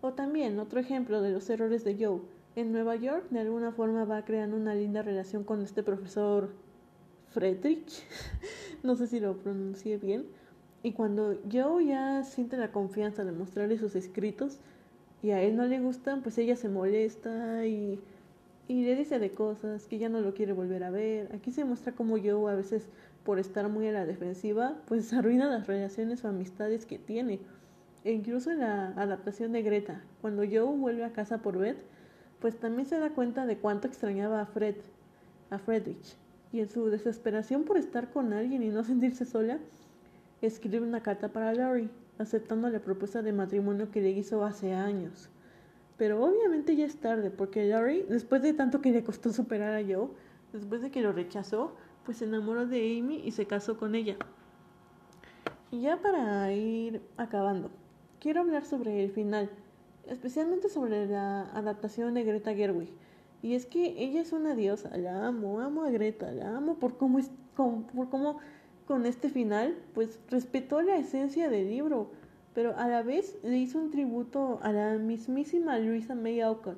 O 0.00 0.12
también, 0.12 0.58
otro 0.58 0.80
ejemplo 0.80 1.20
de 1.20 1.30
los 1.30 1.48
errores 1.50 1.84
de 1.84 1.96
Joe. 2.04 2.20
En 2.56 2.72
Nueva 2.72 2.96
York, 2.96 3.26
de 3.30 3.40
alguna 3.40 3.72
forma 3.72 4.04
va 4.04 4.24
creando 4.24 4.56
una 4.56 4.74
linda 4.74 5.02
relación 5.02 5.44
con 5.44 5.62
este 5.62 5.82
profesor 5.82 6.50
Friedrich. 7.28 8.04
no 8.82 8.96
sé 8.96 9.06
si 9.06 9.20
lo 9.20 9.36
pronuncié 9.36 9.98
bien 9.98 10.26
y 10.82 10.92
cuando 10.92 11.38
Joe 11.50 11.84
ya 11.84 12.24
siente 12.24 12.56
la 12.56 12.72
confianza 12.72 13.24
de 13.24 13.32
mostrarle 13.32 13.78
sus 13.78 13.94
escritos 13.96 14.58
y 15.22 15.30
a 15.30 15.42
él 15.42 15.56
no 15.56 15.66
le 15.66 15.78
gustan, 15.78 16.22
pues 16.22 16.38
ella 16.38 16.56
se 16.56 16.70
molesta 16.70 17.66
y, 17.66 18.00
le 18.68 18.96
dice 18.96 19.18
de 19.18 19.32
cosas 19.32 19.86
que 19.86 19.98
ya 19.98 20.08
no 20.08 20.20
lo 20.20 20.32
quiere 20.32 20.52
volver 20.52 20.84
a 20.84 20.90
ver. 20.90 21.28
Aquí 21.34 21.50
se 21.50 21.64
muestra 21.64 21.92
como 21.92 22.16
Joe 22.18 22.50
a 22.50 22.54
veces 22.54 22.88
por 23.24 23.38
estar 23.38 23.68
muy 23.68 23.88
a 23.88 23.92
la 23.92 24.06
defensiva, 24.06 24.76
pues 24.86 25.12
arruina 25.12 25.50
las 25.50 25.66
relaciones 25.66 26.24
o 26.24 26.28
amistades 26.28 26.86
que 26.86 26.98
tiene. 26.98 27.40
E 28.04 28.12
incluso 28.12 28.50
en 28.50 28.60
la 28.60 28.88
adaptación 28.96 29.52
de 29.52 29.62
Greta, 29.62 30.02
cuando 30.22 30.44
Joe 30.44 30.76
vuelve 30.76 31.04
a 31.04 31.12
casa 31.12 31.42
por 31.42 31.58
Beth, 31.58 31.82
pues 32.40 32.58
también 32.58 32.88
se 32.88 32.98
da 32.98 33.10
cuenta 33.10 33.44
de 33.44 33.58
cuánto 33.58 33.86
extrañaba 33.86 34.40
a 34.40 34.46
Fred, 34.46 34.76
a 35.50 35.58
Friedrich. 35.58 36.16
Y 36.52 36.60
en 36.60 36.70
su 36.70 36.86
desesperación 36.86 37.64
por 37.64 37.76
estar 37.76 38.10
con 38.10 38.32
alguien 38.32 38.62
y 38.62 38.70
no 38.70 38.82
sentirse 38.84 39.26
sola, 39.26 39.58
escribe 40.46 40.86
una 40.86 41.02
carta 41.02 41.28
para 41.28 41.54
Larry, 41.54 41.90
aceptando 42.18 42.68
la 42.68 42.80
propuesta 42.80 43.22
de 43.22 43.32
matrimonio 43.32 43.90
que 43.90 44.00
le 44.00 44.10
hizo 44.10 44.44
hace 44.44 44.72
años. 44.72 45.30
Pero 45.96 46.24
obviamente 46.24 46.76
ya 46.76 46.86
es 46.86 46.96
tarde, 46.96 47.30
porque 47.30 47.66
Larry, 47.66 48.06
después 48.08 48.42
de 48.42 48.54
tanto 48.54 48.80
que 48.80 48.90
le 48.90 49.04
costó 49.04 49.32
superar 49.32 49.74
a 49.74 49.82
Joe, 49.82 50.08
después 50.52 50.80
de 50.80 50.90
que 50.90 51.02
lo 51.02 51.12
rechazó, 51.12 51.76
pues 52.04 52.18
se 52.18 52.24
enamoró 52.24 52.66
de 52.66 52.98
Amy 52.98 53.22
y 53.24 53.32
se 53.32 53.46
casó 53.46 53.76
con 53.76 53.94
ella. 53.94 54.16
Y 55.70 55.82
ya 55.82 56.00
para 56.00 56.52
ir 56.52 57.02
acabando, 57.16 57.70
quiero 58.18 58.40
hablar 58.40 58.64
sobre 58.64 59.04
el 59.04 59.10
final, 59.10 59.50
especialmente 60.06 60.68
sobre 60.68 61.06
la 61.06 61.42
adaptación 61.52 62.14
de 62.14 62.24
Greta 62.24 62.54
Gerwig. 62.54 62.90
Y 63.42 63.54
es 63.54 63.66
que 63.66 63.94
ella 64.02 64.20
es 64.20 64.32
una 64.32 64.54
diosa, 64.54 64.96
la 64.96 65.26
amo, 65.26 65.60
amo 65.60 65.84
a 65.84 65.90
Greta, 65.90 66.30
la 66.32 66.56
amo 66.56 66.78
por 66.78 66.96
cómo 66.96 67.18
es, 67.18 67.30
por 67.54 68.10
cómo 68.10 68.38
con 68.90 69.06
este 69.06 69.28
final, 69.28 69.76
pues 69.94 70.18
respetó 70.30 70.82
la 70.82 70.96
esencia 70.96 71.48
del 71.48 71.70
libro, 71.70 72.10
pero 72.54 72.76
a 72.76 72.88
la 72.88 73.04
vez 73.04 73.38
le 73.44 73.56
hizo 73.56 73.78
un 73.78 73.92
tributo 73.92 74.58
a 74.64 74.72
la 74.72 74.98
mismísima 74.98 75.78
Luisa 75.78 76.16
May 76.16 76.40
Alcott. 76.40 76.76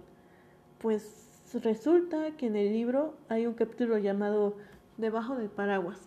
Pues 0.76 1.42
resulta 1.54 2.32
que 2.32 2.48
en 2.48 2.56
el 2.56 2.70
libro 2.70 3.14
hay 3.30 3.46
un 3.46 3.54
capítulo 3.54 3.96
llamado 3.96 4.58
Debajo 4.98 5.36
del 5.36 5.48
paraguas, 5.48 6.00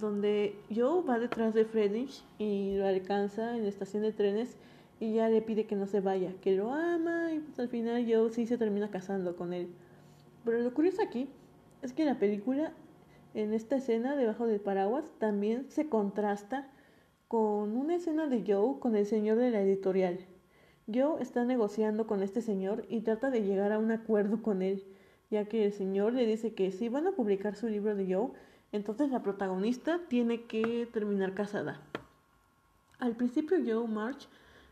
donde 0.00 0.56
Joe 0.74 1.04
va 1.06 1.18
detrás 1.18 1.52
de 1.52 1.66
Friedrich 1.66 2.24
y 2.38 2.78
lo 2.78 2.86
alcanza 2.86 3.54
en 3.54 3.64
la 3.64 3.68
estación 3.68 4.04
de 4.04 4.12
trenes 4.12 4.56
y 4.98 5.12
ya 5.12 5.28
le 5.28 5.42
pide 5.42 5.66
que 5.66 5.76
no 5.76 5.86
se 5.86 6.00
vaya, 6.00 6.32
que 6.40 6.56
lo 6.56 6.72
ama 6.72 7.34
y 7.34 7.40
pues 7.40 7.58
al 7.58 7.68
final 7.68 8.06
Joe 8.10 8.32
sí 8.32 8.46
se 8.46 8.56
termina 8.56 8.90
casando 8.90 9.36
con 9.36 9.52
él. 9.52 9.68
Pero 10.46 10.62
lo 10.62 10.72
curioso 10.72 11.02
aquí 11.02 11.28
es 11.82 11.92
que 11.92 12.06
la 12.06 12.18
película 12.18 12.72
en 13.34 13.54
esta 13.54 13.76
escena 13.76 14.16
debajo 14.16 14.46
del 14.46 14.60
paraguas 14.60 15.04
también 15.18 15.70
se 15.70 15.88
contrasta 15.88 16.68
con 17.28 17.76
una 17.76 17.96
escena 17.96 18.26
de 18.26 18.42
Joe 18.46 18.80
con 18.80 18.96
el 18.96 19.06
señor 19.06 19.36
de 19.36 19.50
la 19.50 19.60
editorial. 19.60 20.20
Joe 20.92 21.20
está 21.20 21.44
negociando 21.44 22.06
con 22.06 22.22
este 22.22 22.40
señor 22.40 22.86
y 22.88 23.02
trata 23.02 23.30
de 23.30 23.42
llegar 23.42 23.72
a 23.72 23.78
un 23.78 23.90
acuerdo 23.90 24.42
con 24.42 24.62
él, 24.62 24.84
ya 25.30 25.44
que 25.44 25.66
el 25.66 25.72
señor 25.72 26.14
le 26.14 26.26
dice 26.26 26.54
que 26.54 26.72
si 26.72 26.88
van 26.88 27.06
a 27.06 27.12
publicar 27.12 27.54
su 27.54 27.68
libro 27.68 27.94
de 27.94 28.14
Joe, 28.14 28.30
entonces 28.72 29.10
la 29.10 29.22
protagonista 29.22 30.00
tiene 30.08 30.44
que 30.44 30.88
terminar 30.90 31.34
casada. 31.34 31.82
Al 32.98 33.16
principio 33.16 33.58
Joe 33.64 33.86
March 33.86 34.28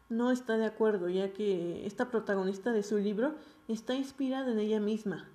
no 0.09 0.31
está 0.31 0.57
de 0.57 0.65
acuerdo, 0.65 1.09
ya 1.09 1.33
que 1.33 1.85
esta 1.87 2.11
protagonista 2.11 2.73
de 2.73 2.83
su 2.83 2.97
libro 2.99 3.35
está 3.69 3.95
inspirada 3.95 4.51
en 4.53 4.59
ella 4.59 4.81
misma. 4.81 5.29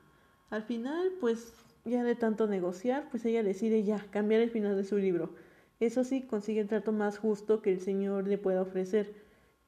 Al 0.49 0.63
final, 0.63 1.11
pues 1.19 1.53
ya 1.85 2.03
de 2.03 2.15
tanto 2.15 2.47
negociar, 2.47 3.07
pues 3.09 3.25
ella 3.25 3.43
decide 3.43 3.83
ya 3.83 4.05
cambiar 4.11 4.41
el 4.41 4.49
final 4.49 4.75
de 4.75 4.83
su 4.83 4.97
libro. 4.97 5.33
Eso 5.79 6.03
sí, 6.03 6.21
consigue 6.21 6.61
el 6.61 6.67
trato 6.67 6.91
más 6.91 7.17
justo 7.17 7.61
que 7.61 7.71
el 7.71 7.79
Señor 7.79 8.27
le 8.27 8.37
pueda 8.37 8.61
ofrecer. 8.61 9.13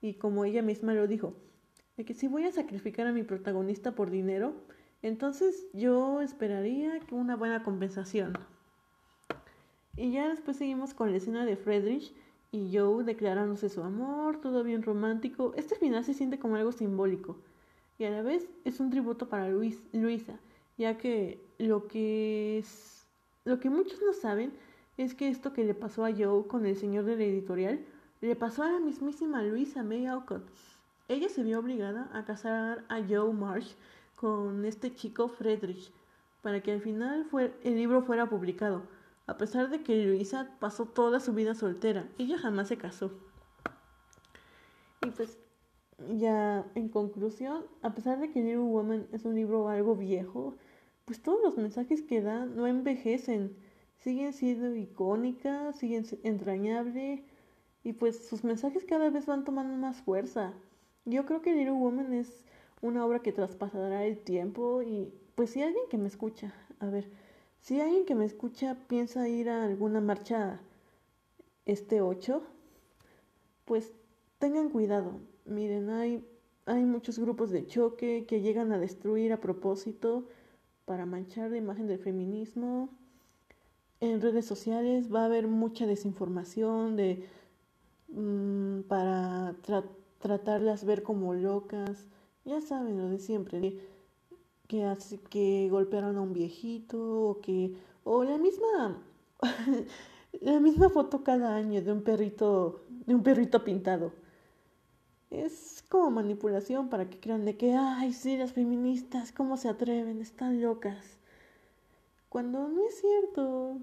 Y 0.02 0.16
como 0.16 0.46
ella 0.46 0.62
misma 0.62 0.94
lo 0.94 1.08
dijo, 1.08 1.34
de 1.98 2.06
que 2.06 2.14
si 2.14 2.28
voy 2.28 2.46
a 2.46 2.52
sacrificar 2.52 3.08
a 3.08 3.12
mi 3.12 3.24
protagonista 3.24 3.94
por 3.94 4.12
dinero, 4.12 4.54
entonces 5.02 5.66
yo 5.74 6.22
esperaría 6.22 7.00
una 7.12 7.36
buena 7.36 7.64
compensación. 7.64 8.34
Y 9.96 10.12
ya 10.12 10.30
después 10.30 10.58
seguimos 10.58 10.94
con 10.94 11.12
la 11.12 11.18
escena 11.18 11.46
de 11.46 11.56
Friedrich 11.56 12.14
y 12.52 12.76
Joe 12.76 13.04
declarándose 13.04 13.70
su 13.70 13.82
amor, 13.82 14.40
todo 14.42 14.64
bien 14.64 14.84
romántico. 14.84 15.54
Este 15.56 15.76
final 15.76 16.04
se 16.04 16.14
siente 16.14 16.40
como 16.40 16.56
algo 16.56 16.72
simbólico 16.72 17.38
y 17.98 18.06
a 18.06 18.10
la 18.10 18.22
vez 18.22 18.48
es 18.66 18.80
un 18.80 18.90
tributo 18.90 19.30
para 19.30 19.50
Luis, 19.50 19.84
Luisa, 19.92 20.40
ya 20.78 20.98
que 20.98 21.40
lo 21.58 21.88
que 21.88 22.58
es, 22.60 23.08
lo 23.46 23.60
que 23.60 23.70
muchos 23.70 24.02
no 24.02 24.14
saben 24.14 24.54
es 24.98 25.14
que 25.16 25.28
esto 25.28 25.54
que 25.54 25.64
le 25.64 25.74
pasó 25.74 26.06
a 26.06 26.12
Joe 26.12 26.48
con 26.48 26.66
el 26.66 26.76
señor 26.76 27.06
de 27.06 27.16
la 27.16 27.24
editorial 27.24 27.86
le 28.22 28.36
pasó 28.36 28.64
a 28.64 28.72
la 28.72 28.80
mismísima 28.80 29.44
Luisa 29.44 29.84
May 29.84 30.06
Alcott. 30.06 30.48
Ella 31.08 31.30
se 31.30 31.44
vio 31.44 31.60
obligada 31.60 32.10
a 32.14 32.24
casar 32.24 32.86
a 32.88 33.02
Joe 33.08 33.34
Marsh 33.34 33.74
con 34.16 34.64
este 34.66 34.96
chico 34.96 35.28
Friedrich 35.28 35.92
para 36.42 36.62
que 36.62 36.72
al 36.72 36.82
final 36.82 37.28
el 37.64 37.76
libro 37.76 38.02
fuera 38.02 38.30
publicado, 38.30 38.84
a 39.28 39.38
pesar 39.38 39.70
de 39.70 39.82
que 39.84 40.06
Luisa 40.06 40.50
pasó 40.60 40.86
toda 40.86 41.20
su 41.20 41.34
vida 41.34 41.56
soltera. 41.56 42.08
Ella 42.18 42.38
jamás 42.38 42.68
se 42.68 42.78
casó. 42.78 43.12
Y 45.06 45.10
pues 45.12 45.38
ya 46.18 46.66
en 46.76 46.90
conclusión, 46.90 47.66
a 47.82 47.94
pesar 47.94 48.20
de 48.20 48.32
que 48.32 48.42
Little 48.42 48.60
Woman 48.60 49.08
es 49.12 49.26
un 49.26 49.36
libro 49.36 49.70
algo 49.70 49.96
viejo, 49.96 50.56
pues 51.06 51.22
todos 51.22 51.42
los 51.44 51.58
mensajes 51.58 52.02
que 52.02 52.22
da 52.22 52.46
no 52.46 52.68
envejecen, 52.68 53.56
siguen 53.98 54.34
siendo 54.34 54.76
icónicas, 54.76 55.78
siguen 55.78 56.06
entrañables 56.24 57.22
y 57.84 57.94
pues 57.94 58.28
sus 58.28 58.44
mensajes 58.44 58.86
cada 58.86 59.10
vez 59.10 59.26
van 59.26 59.44
tomando 59.44 59.76
más 59.76 60.02
fuerza. 60.02 60.54
Yo 61.06 61.26
creo 61.26 61.42
que 61.42 61.54
Little 61.54 61.72
Woman 61.72 62.14
es 62.14 62.46
una 62.82 63.06
obra 63.06 63.20
que 63.20 63.34
traspasará 63.34 64.06
el 64.06 64.20
tiempo 64.20 64.82
y 64.82 65.14
pues 65.36 65.52
si 65.52 65.62
alguien 65.62 65.86
que 65.90 65.98
me 65.98 66.08
escucha, 66.08 66.54
a 66.80 66.88
ver, 66.88 67.10
si 67.60 67.80
alguien 67.80 68.06
que 68.06 68.16
me 68.16 68.26
escucha 68.26 68.78
piensa 68.88 69.28
ir 69.28 69.50
a 69.50 69.66
alguna 69.66 70.02
marcha 70.02 70.62
este 71.66 72.02
8, 72.02 72.44
pues 73.66 73.94
tengan 74.38 74.70
cuidado. 74.70 75.20
Miren, 75.46 75.90
hay, 75.90 76.26
hay 76.66 76.84
muchos 76.84 77.20
grupos 77.20 77.52
de 77.52 77.66
choque 77.66 78.26
que 78.28 78.42
llegan 78.42 78.72
a 78.72 78.80
destruir 78.80 79.34
a 79.34 79.40
propósito 79.40 80.28
para 80.86 81.06
manchar 81.06 81.52
la 81.52 81.58
imagen 81.58 81.88
del 81.88 82.00
feminismo. 82.00 82.90
En 84.00 84.22
redes 84.22 84.46
sociales 84.46 85.14
va 85.14 85.22
a 85.22 85.26
haber 85.26 85.48
mucha 85.48 85.86
desinformación 85.86 86.96
de, 86.96 87.28
mm, 88.10 88.82
para 88.82 89.56
tratarlas 90.20 90.86
ver 90.86 91.04
como 91.04 91.34
locas. 91.34 92.08
Ya 92.46 92.62
saben 92.62 92.98
lo 92.98 93.10
de 93.10 93.20
siempre, 93.20 93.80
que, 94.68 94.98
que 95.30 95.68
golpearon 95.70 96.18
a 96.18 96.22
un 96.22 96.34
viejito 96.34 97.00
o 97.30 97.42
que 97.42 97.76
o 98.04 98.24
la 98.24 98.38
misma 98.38 99.02
la 100.42 100.60
misma 100.60 100.90
foto 100.90 101.24
cada 101.24 101.56
año 101.56 101.82
de 101.82 101.92
un 101.92 102.02
perrito 102.04 102.82
de 103.06 103.16
un 103.16 103.24
perrito 103.24 103.64
pintado 103.64 104.14
es 105.30 105.83
como 105.94 106.10
manipulación 106.10 106.90
para 106.90 107.08
que 107.08 107.20
crean 107.20 107.46
de 107.46 107.56
que, 107.56 107.76
ay, 107.76 108.14
sí, 108.14 108.36
las 108.36 108.52
feministas, 108.52 109.32
¿cómo 109.32 109.58
se 109.58 109.70
atreven? 109.70 110.22
Están 110.22 110.60
locas. 110.60 111.20
Cuando 112.30 112.68
no 112.68 112.88
es 112.88 113.00
cierto. 113.00 113.78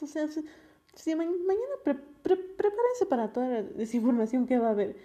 O 0.00 0.06
sea, 0.06 0.28
si, 0.28 1.16
mañana 1.16 1.74
prepárense 2.22 3.06
para 3.08 3.32
toda 3.32 3.48
la 3.48 3.62
desinformación 3.64 4.46
que 4.46 4.60
va 4.60 4.68
a 4.68 4.70
haber. 4.70 4.96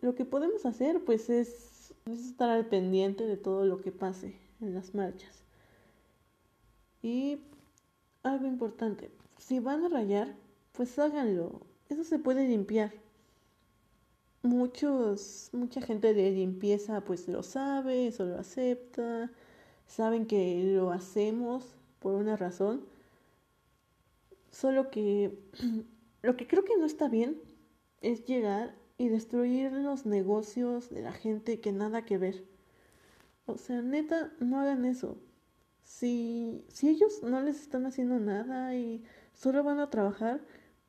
lo 0.00 0.14
que 0.14 0.24
podemos 0.24 0.64
hacer 0.66 1.04
pues 1.04 1.28
es, 1.28 1.92
es 2.06 2.26
estar 2.26 2.48
al 2.48 2.66
pendiente 2.66 3.26
de 3.26 3.36
todo 3.36 3.64
lo 3.66 3.80
que 3.80 3.90
pase 3.90 4.38
en 4.60 4.72
las 4.72 4.94
marchas. 4.94 5.42
Y 7.02 7.40
algo 8.22 8.46
importante, 8.46 9.10
si 9.36 9.58
van 9.58 9.84
a 9.84 9.88
rayar, 9.88 10.36
pues 10.74 10.96
háganlo. 11.00 11.62
Eso 11.88 12.04
se 12.04 12.20
puede 12.20 12.46
limpiar. 12.46 12.92
Muchos, 14.42 15.50
mucha 15.52 15.82
gente 15.82 16.14
de 16.14 16.30
limpieza 16.30 17.02
pues 17.02 17.28
lo 17.28 17.42
sabe, 17.42 18.06
eso 18.06 18.24
lo 18.24 18.38
acepta, 18.38 19.30
saben 19.86 20.26
que 20.26 20.62
lo 20.74 20.92
hacemos 20.92 21.76
por 21.98 22.14
una 22.14 22.36
razón. 22.36 22.86
Solo 24.50 24.90
que 24.90 25.38
lo 26.22 26.36
que 26.36 26.46
creo 26.46 26.64
que 26.64 26.76
no 26.78 26.86
está 26.86 27.08
bien 27.08 27.38
es 28.00 28.24
llegar 28.24 28.74
y 28.96 29.08
destruir 29.08 29.72
los 29.72 30.06
negocios 30.06 30.90
de 30.90 31.02
la 31.02 31.12
gente 31.12 31.60
que 31.60 31.72
nada 31.72 32.04
que 32.04 32.18
ver. 32.18 32.44
O 33.46 33.58
sea, 33.58 33.82
neta, 33.82 34.32
no 34.40 34.60
hagan 34.60 34.84
eso. 34.84 35.18
Si, 35.82 36.64
si 36.68 36.88
ellos 36.88 37.22
no 37.22 37.40
les 37.42 37.60
están 37.60 37.86
haciendo 37.86 38.18
nada 38.20 38.74
y 38.74 39.02
solo 39.32 39.64
van 39.64 39.80
a 39.80 39.90
trabajar, 39.90 40.40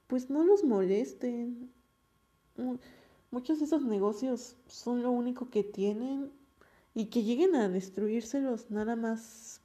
pues 0.08 0.30
no 0.30 0.44
los 0.44 0.64
molesten. 0.64 1.72
Muchos 3.32 3.60
de 3.60 3.66
esos 3.66 3.84
negocios 3.84 4.58
son 4.68 5.04
lo 5.04 5.12
único 5.12 5.50
que 5.50 5.64
tienen 5.64 6.32
y 6.94 7.06
que 7.06 7.24
lleguen 7.24 7.56
a 7.56 7.70
destruírselos 7.70 8.70
nada 8.70 8.96
más 8.96 9.62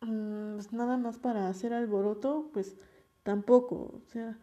mm, 0.00 0.58
nada 0.72 0.96
más 0.96 1.18
para 1.18 1.48
hacer 1.48 1.72
alboroto, 1.72 2.50
pues 2.52 2.76
tampoco, 3.22 3.76
o 3.76 4.02
sea, 4.10 4.36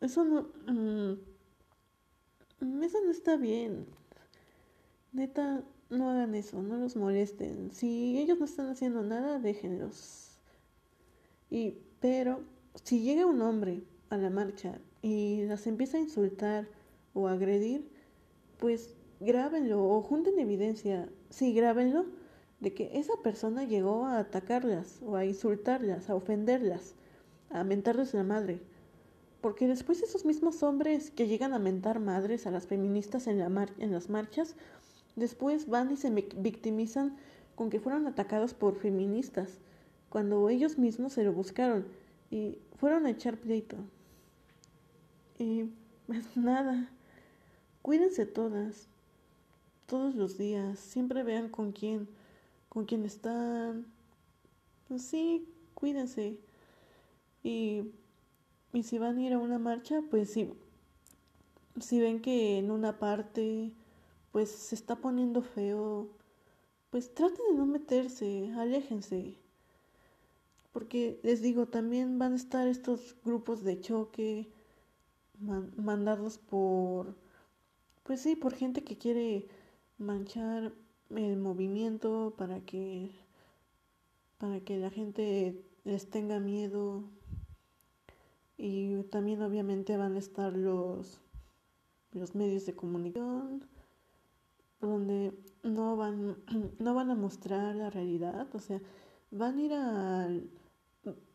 eso 0.00 0.24
no 0.24 0.48
mm, 0.66 1.14
eso 2.82 2.98
no 3.04 3.10
está 3.10 3.36
bien. 3.36 3.86
Neta, 5.12 5.64
no 5.88 6.10
hagan 6.10 6.34
eso, 6.34 6.62
no 6.62 6.76
los 6.76 6.96
molesten. 6.96 7.70
Si 7.72 8.18
ellos 8.18 8.38
no 8.38 8.44
están 8.44 8.68
haciendo 8.68 9.02
nada, 9.02 9.38
déjenlos. 9.38 10.38
Y, 11.50 11.74
pero, 12.00 12.42
si 12.84 13.00
llega 13.00 13.26
un 13.26 13.42
hombre 13.42 13.82
a 14.10 14.16
la 14.16 14.30
marcha 14.30 14.78
y 15.02 15.44
las 15.46 15.66
empieza 15.66 15.96
a 15.96 16.00
insultar 16.00 16.68
o 17.14 17.28
agredir, 17.28 17.88
pues 18.58 18.94
grábenlo 19.20 19.84
o 19.84 20.02
junten 20.02 20.38
evidencia. 20.38 21.08
Sí, 21.30 21.52
grábenlo 21.52 22.06
de 22.60 22.74
que 22.74 22.90
esa 22.94 23.14
persona 23.22 23.64
llegó 23.64 24.04
a 24.06 24.18
atacarlas 24.18 25.00
o 25.02 25.16
a 25.16 25.24
insultarlas, 25.24 26.10
a 26.10 26.14
ofenderlas, 26.14 26.94
a 27.50 27.64
mentarles 27.64 28.14
la 28.14 28.24
madre. 28.24 28.60
Porque 29.40 29.66
después 29.66 30.02
esos 30.02 30.24
mismos 30.24 30.62
hombres 30.62 31.10
que 31.10 31.26
llegan 31.26 31.54
a 31.54 31.58
mentar 31.58 31.98
madres 31.98 32.46
a 32.46 32.50
las 32.50 32.66
feministas 32.66 33.26
en, 33.26 33.40
en 33.40 33.92
las 33.92 34.10
marchas, 34.10 34.54
Después 35.16 35.68
van 35.68 35.92
y 35.92 35.96
se 35.96 36.10
victimizan 36.10 37.16
con 37.54 37.68
que 37.68 37.80
fueron 37.80 38.06
atacados 38.06 38.54
por 38.54 38.76
feministas, 38.76 39.58
cuando 40.08 40.48
ellos 40.48 40.78
mismos 40.78 41.12
se 41.12 41.24
lo 41.24 41.32
buscaron 41.32 41.84
y 42.30 42.58
fueron 42.76 43.06
a 43.06 43.10
echar 43.10 43.36
pleito. 43.36 43.76
Y 45.38 45.64
pues 46.06 46.36
nada, 46.36 46.90
cuídense 47.82 48.26
todas, 48.26 48.88
todos 49.86 50.14
los 50.14 50.38
días, 50.38 50.78
siempre 50.78 51.22
vean 51.22 51.48
con 51.48 51.72
quién, 51.72 52.08
con 52.68 52.84
quién 52.86 53.04
están. 53.04 53.86
Pues 54.88 55.02
sí, 55.02 55.48
cuídense. 55.74 56.38
Y, 57.42 57.92
y 58.72 58.82
si 58.82 58.98
van 58.98 59.18
a 59.18 59.22
ir 59.22 59.32
a 59.32 59.38
una 59.38 59.58
marcha, 59.58 60.02
pues 60.10 60.32
sí, 60.32 60.52
si 61.80 62.00
ven 62.00 62.20
que 62.20 62.58
en 62.58 62.70
una 62.70 62.98
parte 62.98 63.74
pues 64.32 64.50
se 64.50 64.74
está 64.74 64.96
poniendo 64.96 65.42
feo, 65.42 66.08
pues 66.90 67.14
traten 67.14 67.44
de 67.50 67.54
no 67.54 67.66
meterse, 67.66 68.52
aléjense. 68.56 69.36
Porque 70.72 71.18
les 71.22 71.42
digo, 71.42 71.66
también 71.66 72.18
van 72.18 72.34
a 72.34 72.36
estar 72.36 72.68
estos 72.68 73.16
grupos 73.24 73.64
de 73.64 73.80
choque 73.80 74.48
mandados 75.76 76.38
por, 76.38 77.16
pues 78.10 78.22
sí, 78.22 78.34
por 78.34 78.54
gente 78.54 78.82
que 78.82 78.98
quiere 78.98 79.46
manchar 79.96 80.72
el 81.10 81.36
movimiento 81.36 82.34
para 82.36 82.58
que, 82.58 83.12
para 84.36 84.58
que 84.58 84.78
la 84.78 84.90
gente 84.90 85.64
les 85.84 86.10
tenga 86.10 86.40
miedo. 86.40 87.04
Y 88.58 89.00
también 89.12 89.40
obviamente 89.42 89.96
van 89.96 90.16
a 90.16 90.18
estar 90.18 90.56
los, 90.56 91.20
los 92.10 92.34
medios 92.34 92.66
de 92.66 92.74
comunicación 92.74 93.64
donde 94.80 95.32
no 95.62 95.96
van, 95.96 96.36
no 96.80 96.94
van 96.94 97.12
a 97.12 97.14
mostrar 97.14 97.76
la 97.76 97.90
realidad, 97.90 98.48
o 98.52 98.58
sea, 98.58 98.82
van 99.30 99.56
a 99.56 99.62
ir 99.62 99.72
al... 99.72 100.50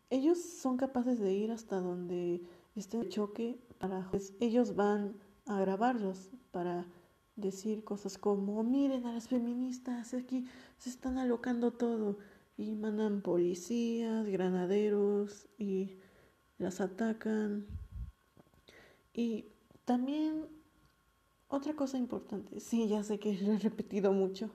Ellos 0.09 0.41
son 0.41 0.75
capaces 0.75 1.21
de 1.21 1.33
ir 1.35 1.51
hasta 1.51 1.79
donde 1.79 2.41
esté 2.75 2.99
el 2.99 3.07
choque 3.07 3.57
para... 3.79 4.11
Pues, 4.11 4.33
ellos 4.41 4.75
van 4.75 5.15
a 5.45 5.60
grabarlos 5.60 6.31
para 6.51 6.86
decir 7.36 7.84
cosas 7.84 8.17
como, 8.17 8.63
miren 8.63 9.05
a 9.05 9.13
las 9.13 9.27
feministas, 9.27 10.13
aquí 10.13 10.45
se 10.77 10.89
están 10.89 11.17
alocando 11.17 11.71
todo 11.71 12.17
y 12.58 12.75
mandan 12.75 13.21
policías, 13.21 14.25
granaderos 14.25 15.47
y 15.58 15.97
las 16.58 16.81
atacan. 16.81 17.65
Y 19.13 19.45
también 19.84 20.47
otra 21.47 21.73
cosa 21.75 21.97
importante, 21.97 22.60
sí, 22.60 22.88
ya 22.88 23.03
sé 23.03 23.19
que 23.19 23.34
lo 23.41 23.53
he 23.53 23.60
repetido 23.60 24.13
mucho. 24.13 24.49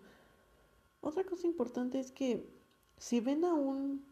Otra 1.00 1.24
cosa 1.24 1.46
importante 1.46 1.98
es 1.98 2.12
que 2.12 2.50
si 2.98 3.20
ven 3.20 3.44
a 3.44 3.54
un 3.54 4.10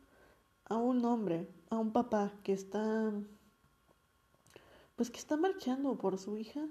a 0.69 0.77
un 0.77 1.05
hombre, 1.05 1.49
a 1.71 1.79
un 1.79 1.93
papá 1.93 2.33
que 2.43 2.53
está 2.53 3.12
pues 4.99 5.11
que 5.11 5.19
está 5.19 5.39
marchando 5.39 5.97
por 5.97 6.19
su 6.19 6.37
hija, 6.37 6.69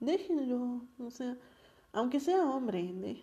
déjenlo, 0.00 0.84
o 0.98 1.10
sea, 1.12 1.38
aunque 1.92 2.18
sea 2.18 2.44
hombre, 2.44 3.22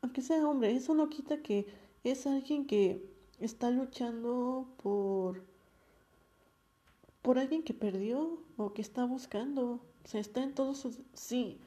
aunque 0.00 0.22
sea 0.22 0.48
hombre, 0.48 0.74
eso 0.74 0.94
no 0.94 1.10
quita 1.10 1.42
que 1.42 1.66
es 2.02 2.26
alguien 2.26 2.66
que 2.66 3.04
está 3.38 3.70
luchando 3.70 4.72
por 4.82 5.44
por 7.20 7.38
alguien 7.38 7.62
que 7.62 7.74
perdió 7.74 8.42
o 8.56 8.72
que 8.72 8.80
está 8.80 9.04
buscando 9.04 9.82
o 10.04 10.08
sea, 10.08 10.20
está 10.20 10.42
en 10.42 10.54
todos 10.54 10.78
sus... 10.78 11.00
Sí, 11.14 11.58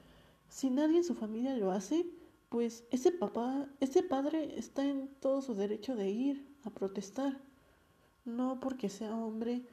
si 0.49 0.69
nadie 0.69 0.97
en 0.97 1.03
su 1.03 1.15
familia 1.15 1.55
lo 1.55 1.71
hace, 1.71 2.05
pues 2.49 2.83
ese 2.91 3.11
papá, 3.11 3.67
ese 3.79 4.03
padre 4.03 4.57
está 4.57 4.85
en 4.85 5.07
todo 5.19 5.41
su 5.41 5.55
derecho 5.55 5.95
de 5.95 6.09
ir 6.09 6.47
a 6.63 6.69
protestar. 6.69 7.39
No 8.25 8.59
porque 8.59 8.89
sea 8.89 9.15
hombre, 9.15 9.65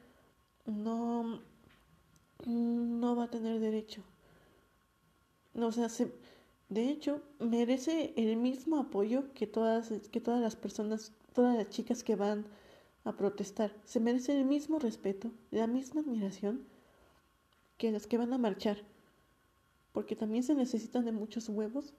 no, 0.65 1.41
no 2.45 3.15
va 3.15 3.25
a 3.25 3.29
tener 3.29 3.59
derecho. 3.59 4.01
O 5.55 5.71
sea, 5.71 5.89
se, 5.89 6.11
de 6.69 6.89
hecho, 6.89 7.21
merece 7.39 8.13
el 8.15 8.37
mismo 8.37 8.77
apoyo 8.77 9.33
que 9.33 9.47
todas, 9.47 9.91
que 10.11 10.21
todas 10.21 10.41
las 10.41 10.55
personas, 10.55 11.11
todas 11.33 11.57
las 11.57 11.69
chicas 11.69 12.03
que 12.03 12.15
van 12.15 12.45
a 13.03 13.15
protestar. 13.17 13.75
Se 13.85 13.99
merece 13.99 14.37
el 14.37 14.45
mismo 14.45 14.79
respeto, 14.79 15.31
la 15.51 15.67
misma 15.67 16.01
admiración 16.01 16.65
que 17.77 17.91
las 17.91 18.07
que 18.07 18.17
van 18.17 18.31
a 18.31 18.37
marchar, 18.37 18.77
porque 19.91 20.15
también 20.15 20.43
se 20.43 20.55
necesitan 20.55 21.03
de 21.03 21.11
muchos 21.11 21.49
huevos 21.49 21.93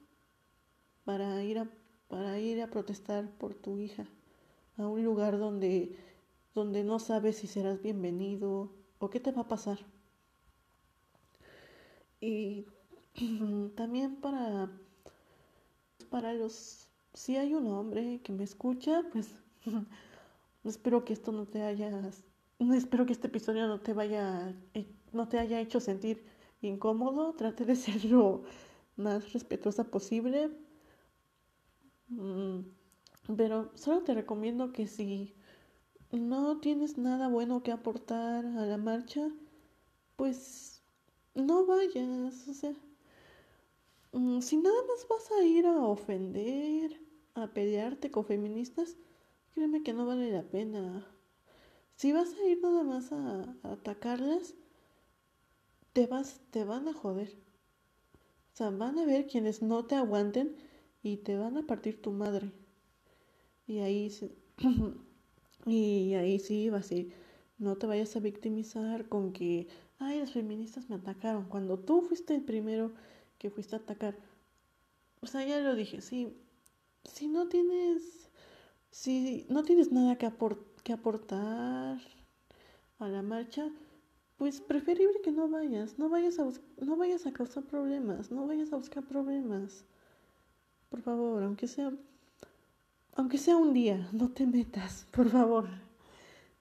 para 1.03 1.43
ir 1.43 1.59
a, 1.59 1.69
para 2.07 2.39
ir 2.39 2.61
a 2.61 2.71
protestar 2.71 3.29
por 3.37 3.53
tu 3.53 3.77
hija 3.77 4.07
a 4.77 4.87
un 4.87 5.03
lugar 5.03 5.37
donde, 5.37 5.95
donde 6.55 6.83
no 6.83 6.99
sabes 6.99 7.37
si 7.37 7.47
serás 7.47 7.81
bienvenido 7.81 8.71
o 8.99 9.09
qué 9.09 9.19
te 9.19 9.31
va 9.31 9.41
a 9.41 9.47
pasar. 9.47 9.79
Y 12.23 12.65
también 13.75 14.15
para, 14.15 14.71
para 16.09 16.33
los, 16.33 16.87
si 17.13 17.35
hay 17.35 17.53
un 17.53 17.67
hombre 17.67 18.21
que 18.23 18.31
me 18.31 18.45
escucha, 18.45 19.03
pues 19.11 19.35
espero 20.63 21.03
que 21.03 21.11
esto 21.11 21.33
no 21.33 21.45
te 21.45 21.63
hayas, 21.63 22.23
espero 22.59 23.05
que 23.05 23.11
este 23.11 23.27
episodio 23.27 23.67
no 23.67 23.81
te 23.81 23.91
vaya 23.91 24.55
no 25.11 25.27
te 25.27 25.37
haya 25.37 25.59
hecho 25.59 25.81
sentir 25.81 26.23
incómodo, 26.61 27.33
trate 27.33 27.65
de 27.65 27.75
ser 27.85 28.05
lo 28.05 28.43
más 28.95 29.33
respetuosa 29.33 29.83
posible. 29.83 30.49
Mm, 32.07 32.59
pero 33.35 33.69
solo 33.75 34.01
te 34.03 34.13
recomiendo 34.13 34.71
que 34.71 34.87
si 34.87 35.35
no 36.13 36.61
tienes 36.61 36.97
nada 36.97 37.27
bueno 37.27 37.63
que 37.63 37.73
aportar 37.73 38.45
a 38.45 38.65
la 38.65 38.77
marcha, 38.77 39.29
pues 40.15 40.72
no 41.35 41.65
vayas. 41.65 42.47
O 42.47 42.53
sea, 42.53 42.73
mm, 44.11 44.41
si 44.41 44.57
nada 44.57 44.75
más 44.87 45.07
vas 45.09 45.31
a 45.31 45.43
ir 45.43 45.65
a 45.65 45.85
ofender, 45.85 46.99
a 47.35 47.47
pelearte 47.53 48.11
con 48.11 48.25
feministas, 48.25 48.95
créeme 49.53 49.83
que 49.83 49.93
no 49.93 50.05
vale 50.05 50.31
la 50.31 50.43
pena. 50.43 51.07
Si 51.95 52.11
vas 52.11 52.33
a 52.33 52.49
ir 52.49 52.61
nada 52.61 52.83
más 52.83 53.11
a 53.11 53.55
atacarlas, 53.63 54.55
te 55.93 56.07
vas, 56.07 56.41
te 56.51 56.63
van 56.63 56.87
a 56.87 56.93
joder. 56.93 57.29
O 58.53 58.55
sea, 58.55 58.69
van 58.69 58.99
a 58.99 59.05
ver 59.05 59.27
quienes 59.27 59.61
no 59.61 59.85
te 59.85 59.95
aguanten 59.95 60.55
y 61.01 61.17
te 61.17 61.37
van 61.37 61.57
a 61.57 61.65
partir 61.65 62.01
tu 62.01 62.11
madre. 62.11 62.51
Y 63.67 63.79
ahí, 63.79 64.11
y 65.65 66.13
ahí 66.13 66.39
sí 66.39 66.69
va 66.69 66.79
a 66.79 66.83
ser, 66.83 67.07
no 67.57 67.77
te 67.77 67.87
vayas 67.87 68.15
a 68.15 68.19
victimizar 68.19 69.07
con 69.09 69.33
que, 69.33 69.67
ay, 69.99 70.19
las 70.19 70.31
feministas 70.31 70.89
me 70.89 70.95
atacaron, 70.95 71.45
cuando 71.45 71.79
tú 71.79 72.01
fuiste 72.01 72.35
el 72.35 72.43
primero 72.43 72.91
que 73.37 73.49
fuiste 73.49 73.75
a 73.75 73.79
atacar. 73.79 74.15
O 75.21 75.27
sea, 75.27 75.45
ya 75.45 75.59
lo 75.59 75.75
dije, 75.75 76.01
sí, 76.01 76.35
si 77.03 77.27
no 77.27 77.47
tienes, 77.47 78.29
si 78.91 79.45
no 79.49 79.63
tienes 79.63 79.91
nada 79.91 80.17
que, 80.17 80.31
que 80.83 80.93
aportar 80.93 81.99
a 82.99 83.07
la 83.07 83.21
marcha, 83.21 83.69
pues 84.37 84.61
preferible 84.61 85.21
que 85.23 85.31
no 85.31 85.47
vayas, 85.49 85.97
no 85.99 86.09
vayas 86.09 86.39
a 86.39 86.49
no 86.81 86.97
vayas 86.97 87.25
a 87.25 87.33
causar 87.33 87.63
problemas, 87.63 88.31
no 88.31 88.47
vayas 88.47 88.73
a 88.73 88.77
buscar 88.77 89.03
problemas. 89.05 89.85
Por 90.89 91.01
favor, 91.01 91.43
aunque 91.43 91.67
sea 91.67 91.93
aunque 93.15 93.37
sea 93.37 93.57
un 93.57 93.73
día, 93.73 94.09
no 94.11 94.29
te 94.29 94.45
metas, 94.47 95.07
por 95.11 95.29
favor. 95.29 95.69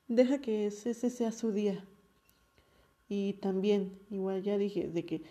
Deja 0.09 0.39
que 0.41 0.67
ese 0.67 0.95
sea 0.95 1.33
su 1.33 1.53
día. 1.53 1.85
Y 3.13 3.35
también, 3.35 3.99
igual 4.11 4.43
ya 4.43 4.57
dije, 4.57 4.89
de 4.89 5.05
que 5.05 5.23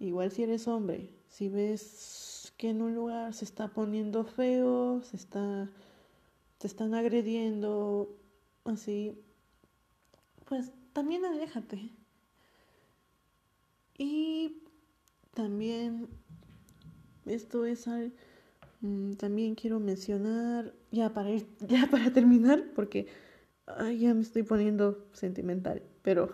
igual 0.00 0.32
si 0.32 0.42
eres 0.42 0.66
hombre, 0.66 1.10
si 1.28 1.48
ves 1.48 2.52
que 2.56 2.70
en 2.70 2.82
un 2.82 2.94
lugar 2.94 3.32
se 3.34 3.44
está 3.44 3.68
poniendo 3.68 4.24
feo, 4.24 5.02
se 5.02 5.16
está 5.16 5.70
te 6.58 6.66
están 6.66 6.94
agrediendo, 6.94 8.16
así, 8.64 9.16
pues 10.46 10.72
también 10.92 11.24
aléjate. 11.24 11.90
Y 13.98 14.62
también 15.34 16.08
esto 17.26 17.64
es 17.66 17.86
algo 17.86 18.12
Mm, 18.82 19.12
también 19.14 19.54
quiero 19.54 19.78
mencionar, 19.80 20.74
ya 20.90 21.14
para, 21.14 21.30
ya 21.68 21.88
para 21.90 22.12
terminar, 22.12 22.64
porque 22.74 23.06
ya 23.98 24.12
me 24.12 24.20
estoy 24.22 24.42
poniendo 24.42 25.06
sentimental, 25.12 25.82
pero 26.02 26.30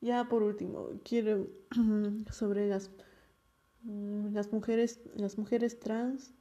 ya 0.00 0.28
por 0.28 0.42
último, 0.42 0.88
quiero 1.04 1.48
sobre 2.32 2.68
las, 2.68 2.90
mm, 3.82 4.34
las 4.34 4.52
mujeres, 4.52 5.00
las 5.14 5.38
mujeres 5.38 5.78
trans, 5.78 6.32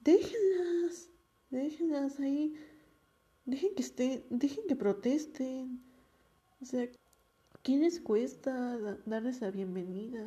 déjenlas, 0.00 1.10
déjenlas 1.50 2.20
ahí, 2.20 2.54
dejen 3.46 3.74
que 3.74 3.82
estén, 3.82 4.24
dejen 4.30 4.66
que 4.68 4.76
protesten, 4.76 5.82
o 6.60 6.64
sea, 6.64 6.88
¿qué 7.62 7.76
les 7.78 8.00
cuesta 8.00 8.78
darles 9.06 9.40
la 9.40 9.50
bienvenida? 9.50 10.24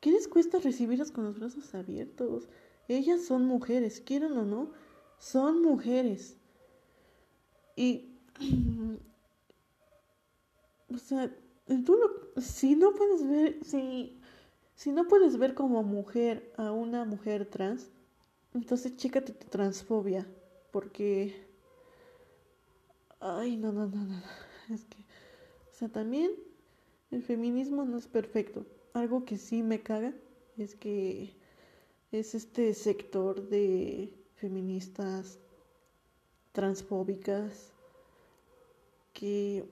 ¿Qué 0.00 0.10
les 0.10 0.28
cuesta 0.28 0.58
recibirlas 0.58 1.10
con 1.10 1.24
los 1.24 1.38
brazos 1.38 1.74
abiertos? 1.74 2.48
Ellas 2.88 3.24
son 3.24 3.46
mujeres, 3.46 4.00
quieran 4.00 4.36
o 4.36 4.44
no, 4.44 4.72
son 5.18 5.62
mujeres. 5.62 6.36
Y, 7.76 8.18
o 10.92 10.98
sea, 10.98 11.34
tú 11.66 11.98
si 12.40 12.74
no 12.76 12.92
puedes 12.92 13.26
ver, 13.26 13.64
si, 13.64 14.18
si 14.74 14.92
no 14.92 15.06
puedes 15.06 15.38
ver 15.38 15.54
como 15.54 15.82
mujer 15.82 16.52
a 16.56 16.72
una 16.72 17.04
mujer 17.04 17.46
trans, 17.46 17.90
entonces 18.52 18.96
chécate 18.96 19.32
tu 19.32 19.46
transfobia, 19.48 20.26
porque, 20.70 21.46
ay, 23.20 23.56
no, 23.56 23.72
no, 23.72 23.86
no, 23.86 24.04
no, 24.04 24.22
es 24.70 24.84
que, 24.84 24.98
o 24.98 25.74
sea, 25.74 25.88
también 25.88 26.32
el 27.10 27.22
feminismo 27.22 27.84
no 27.84 27.98
es 27.98 28.06
perfecto. 28.06 28.66
Algo 28.92 29.24
que 29.24 29.38
sí 29.38 29.62
me 29.62 29.82
caga 29.82 30.14
es 30.56 30.74
que 30.74 31.34
es 32.12 32.34
este 32.34 32.74
sector 32.74 33.48
de 33.48 34.12
feministas 34.36 35.38
transfóbicas 36.52 37.72
que 39.12 39.64